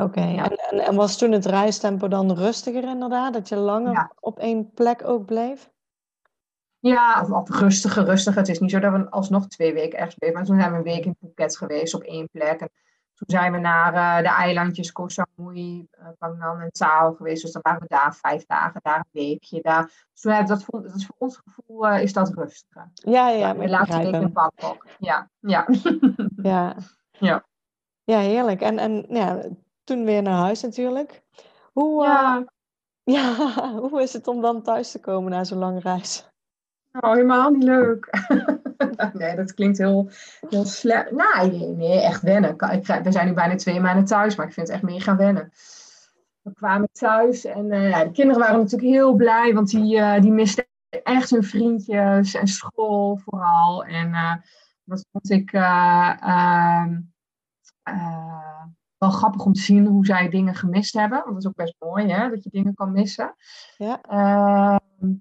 [0.00, 3.32] Oké, en, en, en was toen het reistempo dan rustiger inderdaad?
[3.32, 4.12] Dat je langer Ja.
[4.20, 5.70] op één plek ook bleef?
[6.78, 8.38] Ja, of, rustiger, rustiger.
[8.40, 10.36] Het is niet zo dat we alsnog twee weken ergens bleven.
[10.36, 12.60] Maar toen zijn we een week in Phuket geweest op één plek.
[12.60, 12.70] En
[13.14, 15.88] toen zijn we naar eh, de eilandjes Koh Samui,
[16.18, 17.42] Phangan en Tao geweest.
[17.42, 19.60] Dus dan waren we daar vijf dagen, daar een weekje.
[19.62, 20.06] Daar.
[20.12, 22.90] Dus toen dat, vond- dat is voor ons gevoel eh, is dat rustiger.
[22.94, 24.32] Ja, ja, Ja, de ik laatste week in.
[24.32, 24.86] Bangkok.
[24.98, 25.66] Ja, ja.
[26.42, 26.74] Ja.
[27.20, 27.44] Ja.
[28.04, 28.60] Ja, heerlijk.
[28.60, 29.42] En, en ja,
[29.88, 31.22] toen weer naar huis natuurlijk.
[31.72, 32.44] Hoe, eh, ja.
[33.14, 36.28] ja, hoe is het om dan thuis te komen na zo'n lange reis?
[37.00, 38.10] Oh, helemaal niet leuk.
[39.12, 40.10] nee, dat klinkt heel,
[40.48, 41.10] heel slecht.
[41.10, 42.50] Nee, nee, nee, echt wennen.
[42.50, 45.16] Ik We zijn nu bijna twee maanden thuis, maar ik vind het echt meer gaan
[45.16, 45.52] wennen.
[46.42, 50.20] We kwamen thuis en eh, ja, de kinderen waren natuurlijk heel blij, want die, eh,
[50.20, 53.84] die misten echt hun vriendjes en school vooral.
[53.84, 54.34] En eh,
[54.84, 56.82] dat vond ik eh,
[58.98, 61.18] wel grappig om te zien hoe zij dingen gemist hebben.
[61.18, 63.34] Want dat is ook best mooi, hè, dat je dingen kan missen.
[63.76, 64.00] Ja.
[64.02, 65.14] Ehm,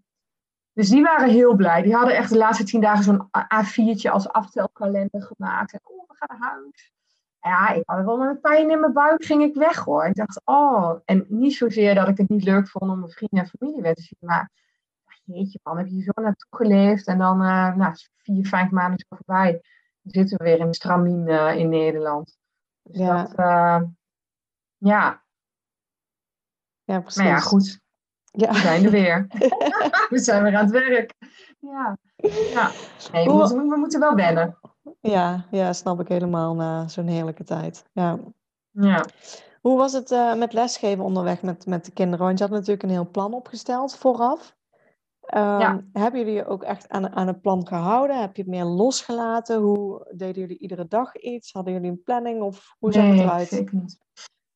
[0.73, 1.82] dus die waren heel blij.
[1.82, 5.73] Die hadden echt de laatste tien dagen zo'n A4'tje als aftelkalender gemaakt.
[5.73, 6.91] En oh, we gaan naar huis.
[7.41, 10.05] Ja, ik had wel een pijn in mijn buik, ging ik weg hoor.
[10.05, 10.99] Ik dacht, oh.
[11.05, 13.95] En niet zozeer dat ik het niet leuk vond om mijn vrienden en familie weer
[13.95, 14.17] te zien.
[14.19, 14.51] Maar
[15.23, 17.07] jeetje man, heb je zo naartoe geleefd.
[17.07, 19.61] En dan, eh nou, vier, vijf maanden zo voorbij.
[20.03, 22.38] Zitten we weer in Stramien eh, in Nederland.
[22.88, 23.23] Dus ja.
[23.23, 23.81] dat, uh,
[24.77, 25.23] ja.
[26.83, 27.21] Ja, precies.
[27.21, 27.79] Maar ja, goed.
[28.31, 28.51] Ja.
[28.51, 29.27] We zijn er weer.
[30.09, 31.13] we zijn weer aan het werk.
[31.59, 31.97] Ja.
[32.53, 32.71] ja.
[33.11, 34.57] Nee, we, moeten, we moeten wel wennen.
[34.99, 37.85] Ja, ja, snap ik helemaal na zo'n heerlijke tijd.
[37.91, 38.19] Ja.
[38.71, 39.05] ja.
[39.61, 42.25] Hoe was het uh, met lesgeven onderweg met, met de kinderen?
[42.25, 44.57] Want je had natuurlijk een heel plan opgesteld vooraf.
[45.36, 45.84] Um, ja.
[45.93, 48.21] Hebben jullie je ook echt aan, aan het plan gehouden?
[48.21, 49.59] Heb je het meer losgelaten?
[49.59, 51.51] Hoe deden jullie iedere dag iets?
[51.51, 53.51] Hadden jullie een planning of hoe zag het eruit?
[53.51, 53.97] Nee, niet.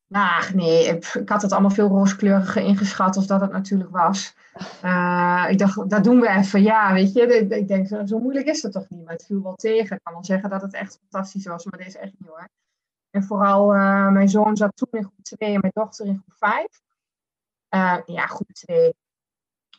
[0.07, 4.35] Nou, nee, ik, ik, had het allemaal veel rooskleuriger ingeschat als dat het natuurlijk was.
[4.83, 6.61] Uh, ik dacht, dat doen we even.
[6.61, 9.03] Ja, weet je, ik denk, zo moeilijk is het toch niet.
[9.03, 9.95] Maar het viel wel tegen.
[9.95, 12.49] Ik kan wel zeggen dat het echt fantastisch was, maar deze echt niet hoor.
[13.09, 16.37] En vooral, uh, mijn zoon zat toen in groep 2 en mijn dochter in groep
[16.37, 16.67] 5.
[17.69, 18.93] Uh, eh, ja, groep 2.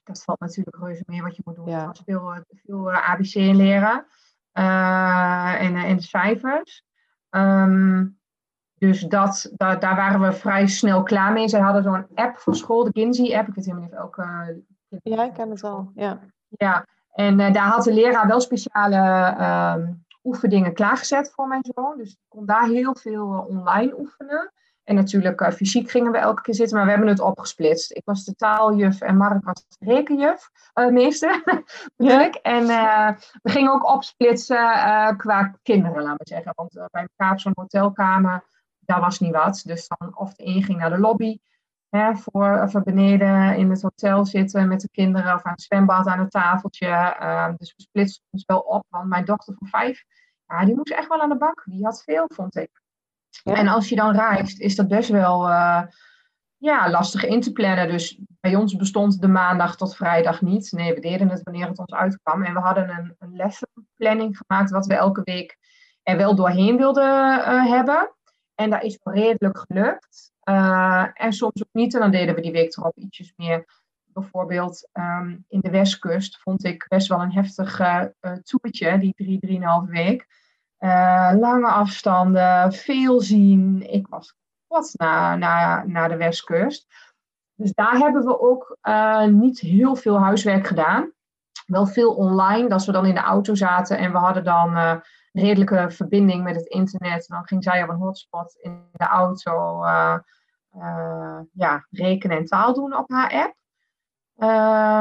[0.05, 1.69] Dat valt natuurlijk reuze mee wat je moet doen.
[1.69, 1.87] Ja.
[1.87, 4.07] was veel, veel ABC leren.
[4.53, 6.85] en, en de cijfers.
[7.31, 8.21] Um,
[8.83, 11.49] dus dat, daar, daar waren we vrij snel klaar mee.
[11.49, 13.49] Zij hadden zo'n app voor school, de Ginzy-app.
[13.49, 14.63] Ik weet helemaal niet of elke...
[15.03, 16.19] Ja, ik ken het wel, ja.
[16.49, 18.97] Ja, en uh, daar had de leraar wel speciale
[19.39, 19.89] uh,
[20.23, 21.97] oefendingen klaargezet voor mijn zoon.
[21.97, 24.53] Dus ik kon daar heel veel uh, online oefenen.
[24.85, 27.93] En natuurlijk uh, fysiek gingen we elke keer zitten, maar we hebben het opgesplitst.
[27.93, 30.51] Ik was de taaljuf en Mark was de rekenjuf,
[30.91, 31.43] meester.
[31.97, 32.31] ja.
[32.43, 32.67] En
[33.43, 34.57] we gingen ook opsplitsen
[35.17, 36.53] qua kinderen, laten we zeggen.
[36.55, 38.45] Want bij elkaar op zo'n hotelkamer
[38.85, 39.63] dat was niet wat.
[39.67, 41.39] Dus dan of de een ging naar de lobby
[41.89, 46.07] hè, voor, of beneden in het hotel zitten met de kinderen of aan het zwembad
[46.07, 47.17] aan het tafeltje.
[47.21, 50.05] Uh, dus we splitsten ons wel op, want mijn dochter van vijf,
[50.47, 51.63] ja, die moest echt wel aan de bak.
[51.65, 52.82] Die had veel, vond ik.
[53.45, 55.83] En als je dan reist, is dat best wel uh,
[56.57, 57.89] ja, lastig in te plannen.
[57.89, 60.73] Dus bij ons bestond de maandag tot vrijdag niet.
[60.73, 62.43] Nee, we deden het wanneer het ons uitkwam.
[62.43, 65.59] En we hadden een, een lessenplanning gemaakt, wat we elke week
[66.03, 68.15] er wel doorheen wilden uh, hebben.
[68.55, 70.33] En dat is redelijk gelukt.
[70.45, 71.95] Uh, en soms ook niet.
[71.95, 73.81] En dan deden we die week erop ietsjes meer.
[74.05, 78.05] Bijvoorbeeld um, in de Westkust vond ik best wel een heftig uh,
[78.43, 80.27] toertje, die drie, drieënhalve week.
[80.83, 83.93] Uh, lange afstanden, veel zien.
[83.93, 84.35] Ik was
[84.67, 86.87] wat naar, naar, naar de Westkust.
[87.55, 88.79] Dus daar hebben we ook
[89.31, 91.13] niet heel veel huiswerk gedaan.
[91.67, 95.03] Wel veel online, dat we dan in de auto zaten en we hadden dan
[95.33, 97.27] redelijke verbinding met het internet.
[97.29, 99.85] Dan ging zij op een hotspot in de auto
[101.53, 103.55] ja, rekenen en taal doen op haar app.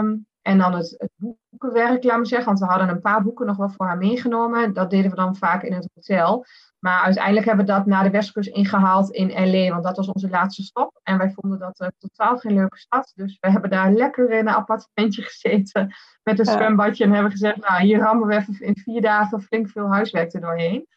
[0.06, 2.48] Um, en dan het, het, boekenwerk, laat me zeggen.
[2.48, 4.74] Want we hadden een paar boeken nog wel voor haar meegenomen.
[4.74, 6.46] Dat deden we dan vaak in het hotel.
[6.80, 9.70] Maar uiteindelijk hebben we dat naar de Westkust ingehaald in LA.
[9.70, 11.00] Want dat was onze laatste stop.
[11.04, 13.12] En wij vonden dat uh, totaal geen leuke stad.
[13.16, 15.94] Dus we hebben daar lekker in een appartementje gezeten.
[16.24, 17.04] Met een zwembadje.
[17.04, 20.42] En hebben gezegd, nou hier rammen we even in vier dagen flink veel huiswerk er
[20.42, 20.88] doorheen.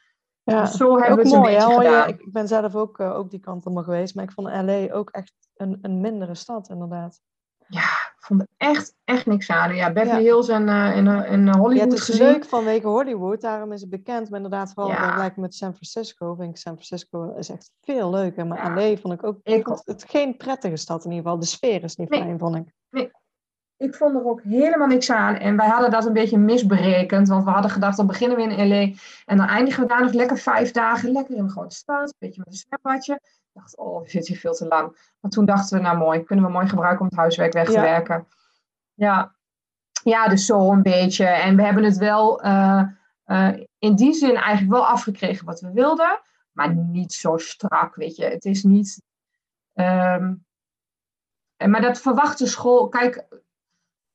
[0.43, 2.09] Ja, dus zo hebben we het mooi, een beetje gedaan.
[2.09, 4.15] ik ben zelf ook, uh, ook die kant allemaal geweest.
[4.15, 7.21] Maar ik vond LA ook echt een, een mindere stad inderdaad.
[7.67, 9.75] Ja, vond er echt, echt niks aan.
[9.75, 13.73] Ja, Beverly Hills en, uh, en, en Hollywood ja, het is leuk vanwege Hollywood, daarom
[13.73, 14.31] is het bekend.
[14.31, 15.33] Maar inderdaad, vooral ja.
[15.37, 16.35] met San Francisco.
[16.35, 18.47] Vind ik San Francisco is echt veel leuker.
[18.47, 18.75] Maar ja.
[18.75, 21.41] LA vond ik ook ik het geen prettige stad in ieder geval.
[21.41, 22.73] De sfeer is niet fijn, vond ik.
[22.91, 23.11] Nee,
[23.77, 25.37] ik vond er ook helemaal niks aan.
[25.37, 27.29] En wij hadden dat een beetje misberekend.
[27.29, 28.97] Want we hadden gedacht, dan beginnen we in LA.
[29.25, 31.13] En dan eindigen we daar nog lekker vijf dagen.
[31.13, 32.03] Lekker in een grote stad.
[32.03, 33.15] Een beetje met een zwembadje.
[33.15, 35.15] Ik dacht, oh, we zitten hier veel te lang.
[35.21, 37.73] Maar toen dachten we, nou mooi, kunnen we mooi gebruiken om het huiswerk weg te
[37.73, 37.81] ja.
[37.81, 38.27] werken.
[38.95, 39.35] Ja.
[40.03, 41.27] ja, dus zo een beetje.
[41.27, 42.83] En we hebben het wel uh,
[43.27, 46.21] uh, in die zin eigenlijk wel afgekregen wat we wilden.
[46.53, 48.25] Maar niet zo strak, weet je.
[48.25, 49.03] Het is niet...
[49.75, 50.45] Um,
[51.67, 52.89] maar dat verwacht de school...
[52.89, 53.27] Kijk,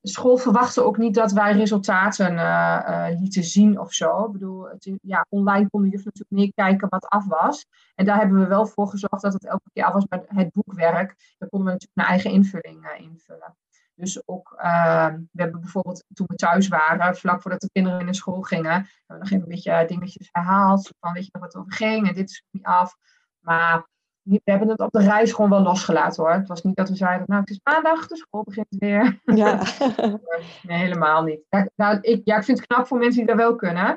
[0.02, 4.24] school verwachtte ook niet dat wij resultaten uh, uh, lieten zien of zo.
[4.24, 4.68] Ik bedoel,
[5.02, 7.66] ja, online konden juf natuurlijk meekijken wat af was.
[7.94, 10.52] En daar hebben we wel voor gezorgd dat het elke keer af was met het
[10.52, 11.34] boekwerk.
[11.38, 13.56] Daar konden we natuurlijk een eigen invulling uh, invullen.
[13.94, 18.06] Dus ook, ehm, we hebben bijvoorbeeld toen we thuis waren, vlak voordat de kinderen in
[18.06, 20.92] de school gingen, hebben we nog even een beetje dingetjes herhaald.
[21.00, 22.96] Van weet je nog wat over ging en dit is niet af.
[23.38, 23.88] Maar
[24.22, 26.32] we hebben het op de reis gewoon wel losgelaten hoor.
[26.32, 29.20] Het was niet dat we zeiden, nou het is maandag, de school begint weer.
[29.24, 29.62] Ja.
[30.62, 31.40] nee, helemaal niet.
[31.48, 33.88] Ja, nou, ik, ja, ik vind het knap voor mensen die dat wel kunnen.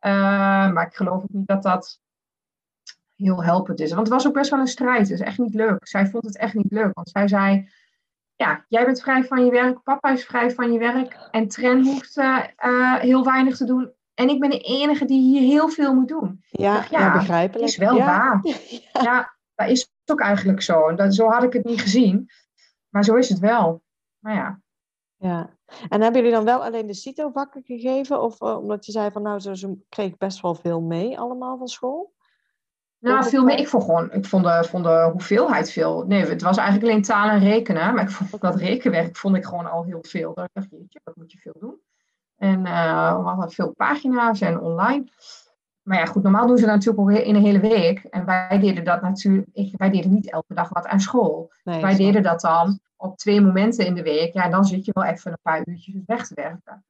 [0.00, 0.12] Uh,
[0.72, 2.00] maar ik geloof ook niet dat dat
[3.14, 3.92] heel helpend is.
[3.92, 5.00] Want het was ook best wel een strijd.
[5.00, 5.88] Het is echt niet leuk.
[5.88, 6.94] Zij vond het echt niet leuk.
[6.94, 7.68] Want zij zei,
[8.36, 11.28] ja, jij bent vrij van je werk, papa is vrij van je werk.
[11.30, 13.92] En Tren hoeft uh, uh, heel weinig te doen.
[14.14, 16.44] En ik ben de enige die hier heel veel moet doen.
[16.50, 17.68] Ja, dacht, ja, ja begrijpelijk.
[17.68, 18.04] is wel ja.
[18.04, 18.40] waar.
[19.04, 20.94] ja dat is ook eigenlijk zo.
[20.94, 22.30] Dat, zo had ik het niet gezien.
[22.88, 23.82] Maar zo is het wel.
[24.18, 24.60] Nou ja.
[25.16, 25.56] Ja.
[25.88, 28.22] En hebben jullie dan wel alleen de CITO-vakken gegeven?
[28.22, 31.58] Of uh, omdat je zei van nou, ze, ze kreeg best wel veel mee allemaal
[31.58, 32.12] van school?
[32.98, 33.58] Nou, veel meer.
[33.58, 36.04] Ik vond gewoon, ik vond de, vond de hoeveelheid veel.
[36.06, 37.94] Nee, het was eigenlijk alleen taal en rekenen.
[37.94, 40.34] Maar ik vond dat rekenwerk vond ik gewoon al heel veel.
[40.34, 41.80] Dat ik dacht, jeetje, wat moet je veel doen.
[42.36, 45.10] En uh, we hadden veel pagina's en online.
[45.88, 47.98] Maar ja, goed, normaal doen ze dat natuurlijk in een hele week.
[47.98, 51.52] En wij deden dat natuurlijk, wij deden niet elke dag wat aan school.
[51.62, 54.32] wij deden dat dan op twee momenten in de week.
[54.32, 56.84] Ja, dan zit je wel even een paar uurtjes weg te werken.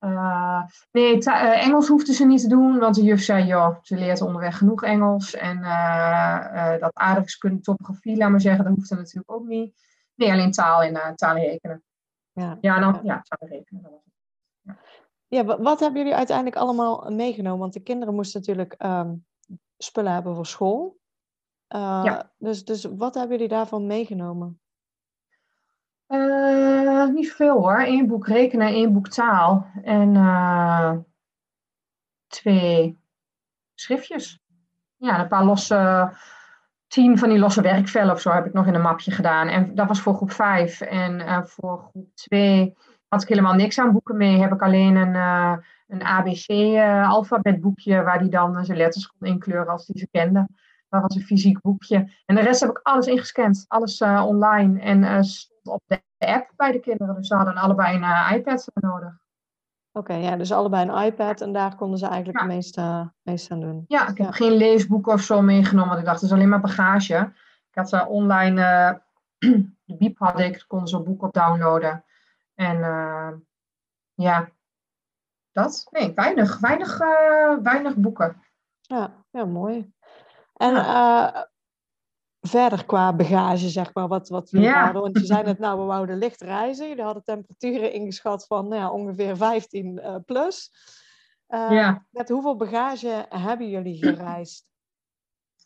[0.00, 3.96] Uh, nee, uh, Engels hoefden ze niet te doen, want de juf zei, joh, ze
[3.96, 5.34] leert onderweg genoeg Engels.
[5.34, 9.74] En uh, dat aardrijkskunde, topografie, laat maar zeggen, dat hoefde natuurlijk ook niet.
[10.14, 11.82] Nee, alleen taal en taal en rekenen.
[12.32, 13.22] Ja, ja, dan, ja.
[13.22, 13.82] taal en rekenen.
[13.82, 15.03] Het.
[15.26, 17.58] Ja, wat hebben jullie uiteindelijk allemaal meegenomen?
[17.58, 19.24] Want de kinderen moesten natuurlijk um,
[19.78, 20.98] spullen hebben voor school.
[21.68, 22.32] Uh, ja.
[22.38, 24.60] dus, dus wat hebben jullie daarvan meegenomen?
[26.08, 27.80] Uh, niet veel hoor.
[27.80, 29.66] Eén boek rekenen, één boek taal.
[29.82, 30.92] En uh,
[32.26, 32.98] twee
[33.74, 34.42] schriftjes.
[34.96, 36.12] Ja, een paar losse,
[36.86, 39.48] tien van die losse werkvellen of zo heb ik nog in een mapje gedaan.
[39.48, 40.80] En dat was voor groep vijf.
[40.80, 42.76] En voor groep twee
[43.14, 44.40] had ik helemaal niks aan boeken mee.
[44.40, 45.56] Heb ik alleen een, uh,
[45.86, 50.48] een ABC-alfabetboekje waar die dan zijn letters kon inkleuren als die ze kende.
[50.88, 52.10] Dat was een fysiek boekje.
[52.26, 53.64] En de rest heb ik alles ingescand.
[53.68, 54.80] Alles uh, online.
[54.80, 57.14] En uh, stond op de app bij de kinderen.
[57.14, 59.22] Dus ze hadden allebei een iPad nodig.
[59.92, 62.44] Oké, ja, dus allebei een iPad en daar konden ze eigenlijk ja.
[62.44, 63.84] het meeste, meeste aan doen.
[63.88, 66.60] Ja, ik heb geen leesboek of zo meegenomen, want ik dacht, het is alleen maar
[66.60, 67.32] bagage.
[67.70, 69.02] Ik had ze online,
[69.84, 72.04] de biep had ik, konden ze een boek op downloaden.
[72.54, 73.30] En uh,
[74.14, 74.50] ja,
[75.52, 75.86] dat.
[75.90, 78.42] Nee, weinig, weinig, uh, weinig boeken.
[78.80, 79.92] Ja, ja mooi.
[80.52, 81.34] En ja.
[81.34, 81.42] Uh,
[82.40, 84.84] verder qua bagage, zeg maar, wat, wat jullie ja.
[84.84, 85.02] hadden.
[85.02, 86.88] Want je zei net, nou, we wouden licht reizen.
[86.88, 90.70] Jullie hadden temperaturen ingeschat van nou ja, ongeveer 15 plus.
[91.48, 92.06] ja.
[92.10, 94.73] Met hoeveel bagage hebben jullie gereisd?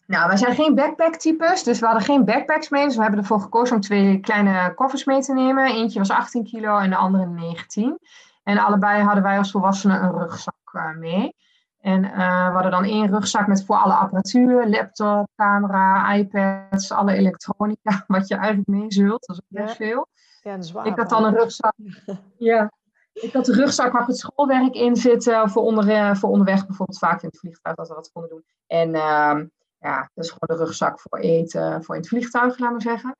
[0.08, 2.84] Nou, wij zijn geen backpack-types, dus we hadden geen backpacks mee.
[2.84, 5.66] Dus we hebben ervoor gekozen om twee kleine koffers mee te nemen.
[5.66, 7.98] Eentje was 18 kilo en de andere 19.
[8.42, 11.34] En allebei hadden wij als volwassenen een rugzak uh, mee.
[11.80, 17.12] En uh, we hadden dan één rugzak met voor alle apparatuur, laptop, camera, iPads, alle
[17.12, 19.26] elektronica, wat je eigenlijk mee zult.
[19.26, 20.06] Dat is ook best veel.
[20.42, 21.74] Ja, zwaar, ik had dan een rugzak.
[22.38, 22.72] ja.
[23.12, 26.66] Ik had de rugzak waar ik het schoolwerk in zitten voor, onder, eh, voor onderweg,
[26.66, 28.44] bijvoorbeeld vaak in het vliegtuig dat we wat konden doen.
[28.66, 29.40] En uh,
[29.78, 33.16] ja, dat is gewoon de rugzak voor eten, voor in het vliegtuig, laten we zeggen.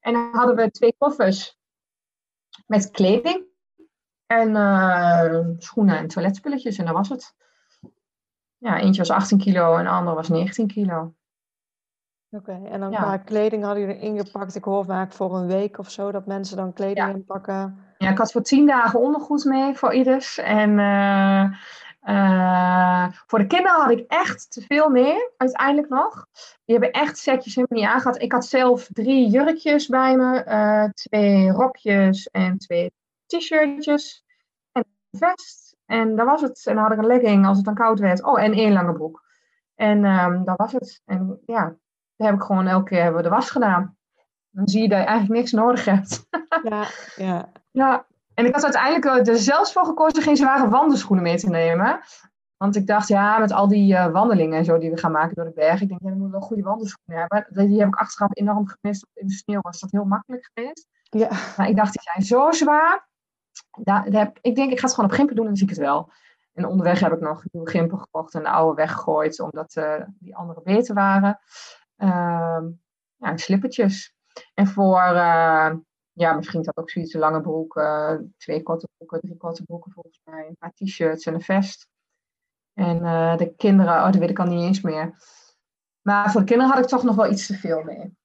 [0.00, 1.58] En dan hadden we twee koffers
[2.66, 3.46] met kleding
[4.26, 7.34] en uh, schoenen en toiletspulletjes en dat was het.
[8.56, 11.14] Ja, eentje was 18 kilo en de andere was 19 kilo.
[12.30, 13.02] Oké, en dan ja.
[13.02, 14.54] qua kleding hadden jullie ingepakt.
[14.54, 17.08] Ik hoor vaak voor een week of zo dat mensen dan kleding ja.
[17.08, 17.78] inpakken.
[17.98, 20.38] Ja, ik had voor tien dagen ondergoed mee voor ieders.
[20.38, 21.52] En uh,
[22.02, 26.26] uh, voor de kinderen had ik echt te veel meer, uiteindelijk nog.
[26.64, 28.22] Die hebben echt setjes helemaal niet aangehad.
[28.22, 32.92] Ik had zelf drie jurkjes bij me, uh, twee rokjes en twee
[33.26, 34.24] t-shirtjes
[34.72, 35.76] en een vest.
[35.86, 36.66] En dat was het.
[36.66, 38.24] En dan had ik een legging als het dan koud werd.
[38.24, 39.26] Oh, en één lange broek.
[39.74, 41.02] En um, dat was het.
[41.04, 41.76] En ja,
[42.16, 43.96] daar heb ik gewoon elke keer hebben we de was gedaan.
[44.50, 46.26] Dan zie je dat je eigenlijk niks nodig hebt.
[46.62, 46.86] ja,
[47.16, 47.48] ja.
[47.70, 48.06] Ja,
[48.38, 52.00] en ik had uiteindelijk er zelfs voor gekozen geen zware wandelschoenen mee te nemen.
[52.56, 55.34] Want ik dacht, ja, met al die uh, wandelingen en zo die we gaan maken
[55.34, 55.80] door de berg.
[55.80, 57.68] Ik denk, ja, dan moeten we wel goede wandelschoenen hebben.
[57.68, 59.06] Die heb ik achteraf enorm gemist.
[59.14, 60.86] In de sneeuw was dat heel makkelijk geweest.
[61.02, 61.28] Ja.
[61.56, 63.08] Maar ik dacht, die zijn zo zwaar.
[63.82, 65.68] Daar, daar heb, ik denk, ik ga het gewoon op gimpen doen en dan zie
[65.68, 66.12] ik het wel.
[66.52, 69.40] En onderweg heb ik nog nieuwe gimpen gekocht en de oude weggegooid.
[69.40, 71.38] Omdat uh, die andere beter waren.
[71.96, 72.62] Uh,
[73.16, 74.14] ja, slippertjes.
[74.54, 75.00] En voor...
[76.18, 80.20] Ja, misschien dat ook zoiets, lange broek, uh, twee korte broeken, drie korte broeken volgens
[80.24, 81.88] mij, een paar t-shirts en een vest.
[82.74, 85.14] En uh, de kinderen, oh, dat weet ik al niet eens meer.
[86.00, 88.16] Maar voor de kinderen had ik toch nog wel iets te veel mee.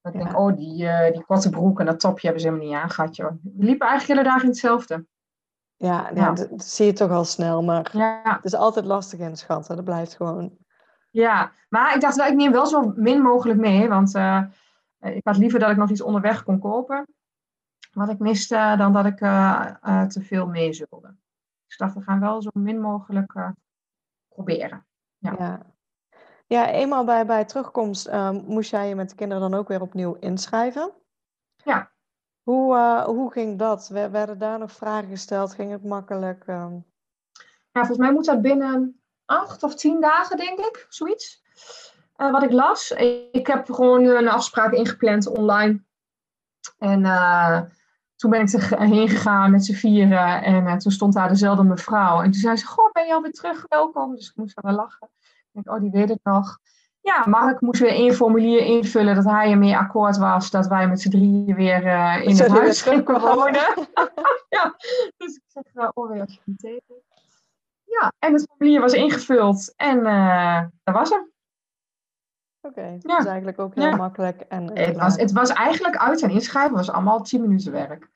[0.00, 2.68] Dat ik denk, oh, die, uh, die korte broek en dat topje hebben ze helemaal
[2.68, 3.30] niet aangehad, joh.
[3.42, 5.06] We liepen eigenlijk hele dagen in hetzelfde.
[5.76, 6.32] Ja, ja.
[6.32, 8.22] dat zie je toch al snel, maar ja.
[8.22, 10.56] het is altijd lastig in schatten, dat blijft gewoon.
[11.10, 14.14] Ja, maar ik dacht wel, ik neem wel zo min mogelijk mee, want
[14.98, 17.06] ik had liever dat ik nog iets onderweg kon kopen
[17.92, 21.16] wat ik miste, dan dat ik uh, uh, te veel meezulde.
[21.66, 23.52] Dus ik dacht, we gaan wel zo min mogelijk
[24.28, 24.86] proberen.
[25.18, 25.34] Ja.
[25.38, 25.66] ja.
[26.46, 26.68] Ja.
[26.70, 30.92] eenmaal bij, bij terugkomst moest jij je met de kinderen dan ook weer opnieuw inschrijven.
[31.56, 31.90] Ja.
[32.42, 33.88] Hoe, hoe ging dat?
[33.88, 35.54] Werden daar nog vragen gesteld?
[35.54, 36.44] Ging het makkelijk?
[36.46, 36.82] Ja,
[37.72, 41.42] volgens mij moet dat binnen acht of tien dagen, denk ik, zoiets.
[42.16, 42.90] wat ik las.
[43.32, 45.82] Ik heb gewoon een afspraak ingepland online.
[46.78, 47.04] En
[48.18, 52.22] toen ben ik erheen gegaan met z'n vieren en uh, toen stond daar dezelfde mevrouw.
[52.22, 53.66] En toen zei ze, goh, ben je alweer terug?
[53.68, 54.14] Welkom.
[54.14, 55.08] Dus ik moest wel lachen.
[55.22, 56.58] Ik denk, oh, die weet het nog.
[57.00, 61.00] ja, Mark moest weer één formulier invullen dat hij ermee akkoord was dat wij met
[61.00, 63.88] z'n drieën weer uh, in het huis gingen wonen.
[64.56, 64.74] ja,
[65.16, 67.02] dus ik zeg, uh, oh weer als je niet tegen.
[67.84, 70.02] Ja, en het formulier was ingevuld en
[70.84, 71.32] dat was hem.
[72.68, 74.40] Oké, okay, dat is eigenlijk ook heel makkelijk.
[74.40, 78.10] En, het, was, het was eigenlijk uit en inschrijven, was allemaal tien minuten werk.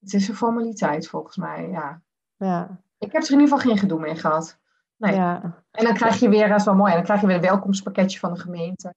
[0.00, 2.00] Het is een formaliteit volgens mij, ja.
[2.36, 2.80] ja.
[2.98, 4.58] Ik heb er in ieder geval geen gedoe mee gehad.
[4.96, 5.14] Nee.
[5.14, 5.62] Ja.
[5.70, 7.42] En dan krijg je weer, dat is wel mooi, en dan krijg je weer een
[7.42, 8.94] welkomstpakketje van de gemeente.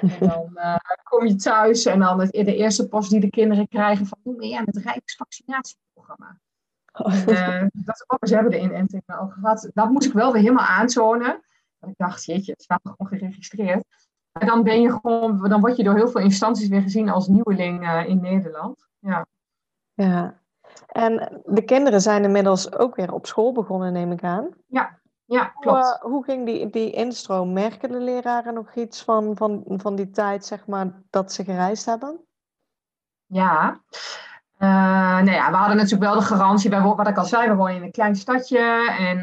[0.00, 3.68] En dan uh, kom je thuis en dan de, de eerste post die de kinderen
[3.68, 6.38] krijgen van doe mee aan het Rijksvaccinatieprogramma.
[6.92, 7.26] Oh.
[7.28, 9.70] Uh, dat ook, ze hebben de inenting al gehad.
[9.74, 11.42] Dat moest ik wel weer helemaal aantonen.
[11.86, 13.84] Ik dacht, jeetje, het staat gewoon geregistreerd.
[14.32, 17.82] Dan ben je gewoon, dan word je door heel veel instanties weer gezien als nieuweling
[17.82, 18.86] uh, in Nederland.
[18.98, 19.26] Ja.
[19.94, 20.40] ja.
[20.86, 24.48] En de kinderen zijn inmiddels ook weer op school begonnen, neem ik aan.
[24.66, 25.98] Ja, ja, klopt.
[26.00, 27.52] Hoe, hoe, ging die, die instroom?
[27.52, 31.86] Merken de leraren nog iets van, van, van die tijd, zeg maar, dat ze gereisd
[31.86, 32.20] hebben?
[33.26, 33.80] Ja.
[34.58, 34.68] Uh,
[35.18, 37.74] nou ja, we hadden natuurlijk wel de garantie, wij, wat ik al zei, we wonen
[37.74, 38.90] in een klein stadje.
[38.98, 39.18] En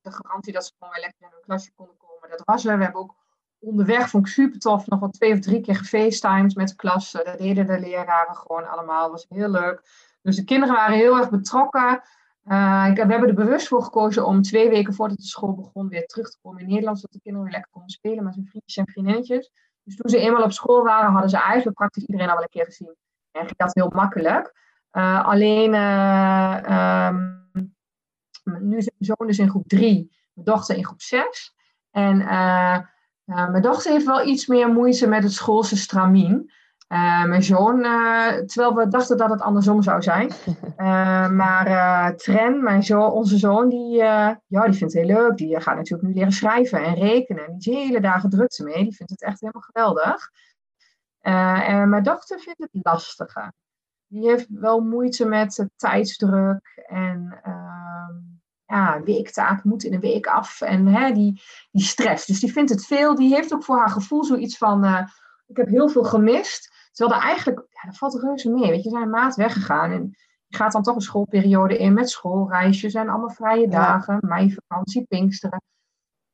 [0.00, 2.76] de garantie dat ze gewoon weer lekker in een klasje konden komen, dat was er.
[2.76, 3.14] We hebben ook
[3.58, 7.12] onderweg, vond ik super tof, nog wel twee of drie keer gefacetimed met de klas.
[7.12, 9.82] Dat deden de leraren gewoon allemaal, was heel leuk.
[10.22, 12.02] Dus de kinderen waren heel erg betrokken.
[12.44, 16.06] Uh, we hebben er bewust voor gekozen om twee weken voordat de school begon weer
[16.06, 18.76] terug te komen in Nederland, zodat de kinderen weer lekker konden spelen met hun vriendjes
[18.76, 19.50] en vriendinnetjes.
[19.82, 22.48] Dus toen ze eenmaal op school waren, hadden ze eigenlijk praktisch iedereen al wel een
[22.48, 22.94] keer gezien.
[23.30, 24.54] En ging dat heel makkelijk.
[24.92, 25.74] Uh, alleen,
[26.72, 27.50] um,
[28.42, 31.54] nu is mijn zoon dus in groep drie, mijn dochter in groep zes.
[31.90, 32.20] En
[33.28, 36.50] mijn dochter heeft wel iets meer moeite met het schoolse stramien.
[36.88, 40.30] Uh, mijn zoon, uh, terwijl we dachten dat het andersom zou zijn.
[41.36, 45.36] Maar Tren, mijn zoon, onze zoon, die, ja, die vindt het heel leuk.
[45.36, 47.46] Die gaat natuurlijk nu leren schrijven en rekenen.
[47.46, 48.82] En die is hele dagen druk mee.
[48.82, 50.30] Die vindt het echt helemaal geweldig.
[51.20, 53.52] en mijn dochter vindt het lastiger.
[54.06, 58.37] Die heeft wel moeite met tijdsdruk en ehm,
[58.68, 60.60] ja, weektaak moet in een week af.
[60.60, 62.26] En hè, die, die stress.
[62.26, 63.14] Dus die vindt het veel.
[63.14, 64.84] Die heeft ook voor haar gevoel zoiets van
[65.46, 66.90] ik heb heel veel gemist.
[66.92, 68.70] Terwijl er eigenlijk, ja, dat valt reuze mee.
[68.70, 70.16] Weet je, zijn maat weggegaan en
[70.46, 75.62] je gaat dan toch een schoolperiode in met schoolreisjes en allemaal vrije dagen, meivakantie, pinksteren.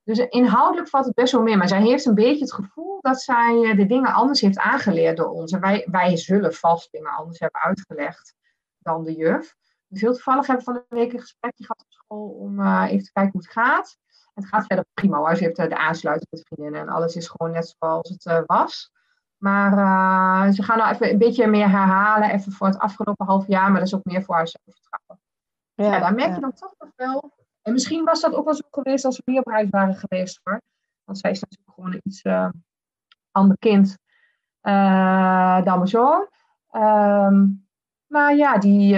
[0.03, 1.57] Dus inhoudelijk valt het best wel mee.
[1.57, 5.17] Maar zij heeft een beetje het gevoel dat zij eh, de dingen anders heeft aangeleerd
[5.17, 5.53] door ons.
[5.53, 8.35] En wij, wij zullen vast dingen anders hebben uitgelegd
[8.79, 9.57] dan de juf.
[9.95, 12.85] Dus heel toevallig hebben we van de week een gesprekje gehad op school om uh,
[12.89, 13.99] even te kijken hoe het gaat.
[14.35, 15.37] Het gaat verder prima hoor.
[15.37, 18.93] Ze heeft uh, de aansluiting met vriendinnen en alles is gewoon net zoals het was.
[19.37, 23.71] Maar ze gaan nou even een beetje meer herhalen, even voor het afgelopen half jaar,
[23.71, 25.21] maar dat is ook meer voor haar zelfvertrouwen.
[25.75, 27.33] Ja, ja daar merk je dan toch nog wel.
[27.63, 30.41] En misschien was dat ook wel zo geweest als we hier op reis waren geweest
[30.43, 30.61] hoor.
[31.05, 32.23] Want zij is natuurlijk gewoon een iets
[33.31, 33.97] ander kind
[35.65, 36.29] dan mijn zoon.
[36.73, 37.67] Um,
[38.07, 38.97] maar ja die,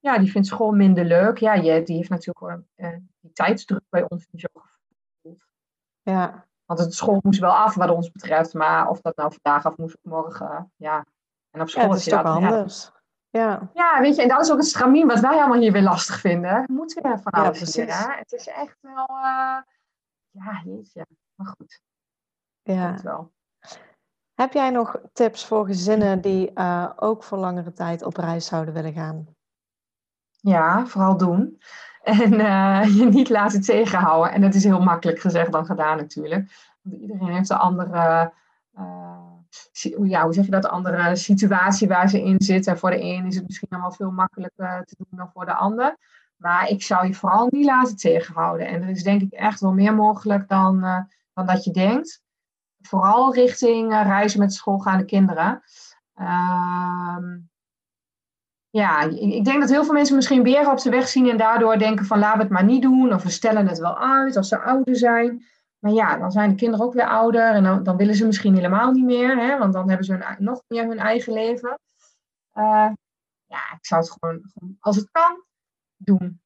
[0.00, 1.38] ja, die vindt school minder leuk.
[1.38, 2.62] Ja, je, die heeft natuurlijk
[3.20, 5.46] die tijdsdruk bij ons niet zo gevoeld.
[6.02, 6.48] Ja.
[6.64, 9.76] Want het school moest wel af wat ons betreft, maar of dat nou vandaag of
[9.76, 11.06] moest of morgen, ja.
[11.50, 12.90] En op school ja, is het toch anders.
[13.30, 13.70] Ja.
[13.74, 16.20] ja, weet je, en dat is ook het stramien wat wij allemaal hier weer lastig
[16.20, 16.64] vinden.
[16.68, 19.58] Moeten we van alles ja, Het is echt wel, uh,
[20.30, 21.06] ja, jeetje.
[21.34, 21.80] Maar goed.
[22.62, 22.98] Ja.
[23.02, 23.32] Wel.
[24.34, 28.74] Heb jij nog tips voor gezinnen die uh, ook voor langere tijd op reis zouden
[28.74, 29.36] willen gaan?
[30.40, 31.58] Ja, vooral doen.
[32.02, 34.32] En uh, je niet laten tegenhouden.
[34.32, 36.72] En dat is heel makkelijk gezegd dan gedaan natuurlijk.
[36.82, 38.32] Want iedereen heeft een andere,
[38.78, 42.72] uh, ja, hoe zeg je dat, andere situatie waar ze in zitten.
[42.72, 45.54] En voor de een is het misschien allemaal veel makkelijker te doen dan voor de
[45.54, 45.96] ander.
[46.36, 48.66] Maar ik zou je vooral niet laten tegenhouden.
[48.66, 50.80] En er is denk ik echt wel meer mogelijk dan,
[51.32, 52.22] dan dat je denkt.
[52.80, 55.62] Vooral richting reizen met schoolgaande kinderen.
[56.14, 57.38] Ehm
[58.70, 61.78] ja, ik denk dat heel veel mensen misschien beren op de weg zien en daardoor
[61.78, 64.48] denken van laten we het maar niet doen of we stellen het wel uit als
[64.48, 65.44] ze ouder zijn.
[65.78, 68.54] Maar ja, dan zijn de kinderen ook weer ouder en dan, dan willen ze misschien
[68.54, 71.78] helemaal niet meer, hè, want dan hebben ze nog meer hun eigen leven.
[72.54, 72.90] Uh,
[73.44, 74.42] ja, ik zou het gewoon,
[74.80, 75.44] als het kan,
[75.96, 76.40] doen.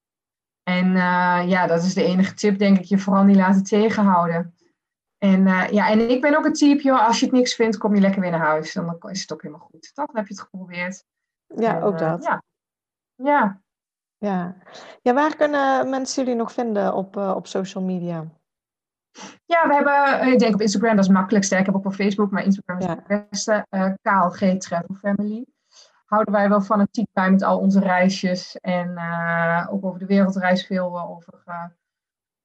[0.63, 4.55] En uh, ja, dat is de enige tip, denk ik, je vooral niet laten tegenhouden.
[5.19, 7.79] En, uh, ja, en ik ben ook een type, joh, als je het niks vindt,
[7.79, 8.73] kom je lekker weer naar huis.
[8.73, 9.91] Dan is het ook helemaal goed.
[9.95, 11.05] Dan heb je het geprobeerd.
[11.57, 12.25] Ja, ook dat.
[12.25, 12.43] ja.
[13.15, 13.63] ja.
[14.19, 14.57] Ja.
[15.03, 18.25] ja, waar kunnen mensen jullie nog vinden op, uh, op social media?
[19.45, 21.57] Ja, we hebben, eh, ik denk op Instagram, dat is het makkelijkste.
[21.57, 23.03] Ik heb ook op Facebook, maar Instagram is ja.
[23.07, 23.67] het beste.
[23.71, 25.47] Uh, eh, KLG Travel Family.
[26.05, 28.57] Houden wij wel fanatiek bij met al onze reisjes.
[28.57, 31.43] En uh, ook over de wereldreis veel over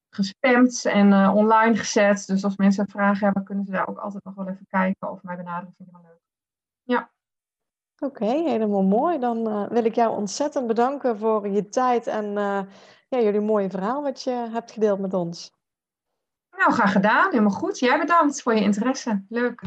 [0.10, 2.28] gespamd en eh, online gezet.
[2.28, 5.24] Dus als mensen vragen hebben, kunnen ze daar ook altijd nog wel even kijken of
[5.24, 5.74] mij benaderen.
[5.78, 6.22] Vind ik wel leuk.
[6.84, 7.12] Ja.
[8.00, 9.20] Oké, helemaal mooi.
[9.20, 12.60] Dan uh, wil ik jou ontzettend bedanken voor je tijd en uh,
[13.10, 15.52] ja, jullie mooie verhaal wat je hebt gedeeld met ons.
[16.58, 17.30] Nou, graag gedaan.
[17.30, 17.80] Helemaal goed.
[17.80, 19.26] Jij bedankt voor je interesse.
[19.30, 19.62] Leuk.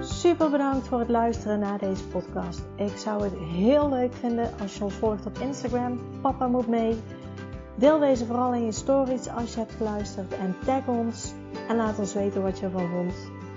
[0.00, 2.62] Super bedankt voor het luisteren naar deze podcast.
[2.76, 6.00] Ik zou het heel leuk vinden als je ons volgt op Instagram.
[6.22, 7.00] Papa moet mee.
[7.76, 11.32] Deel deze vooral in je stories als je hebt geluisterd en tag ons
[11.68, 13.39] en laat ons weten wat je ervan vond.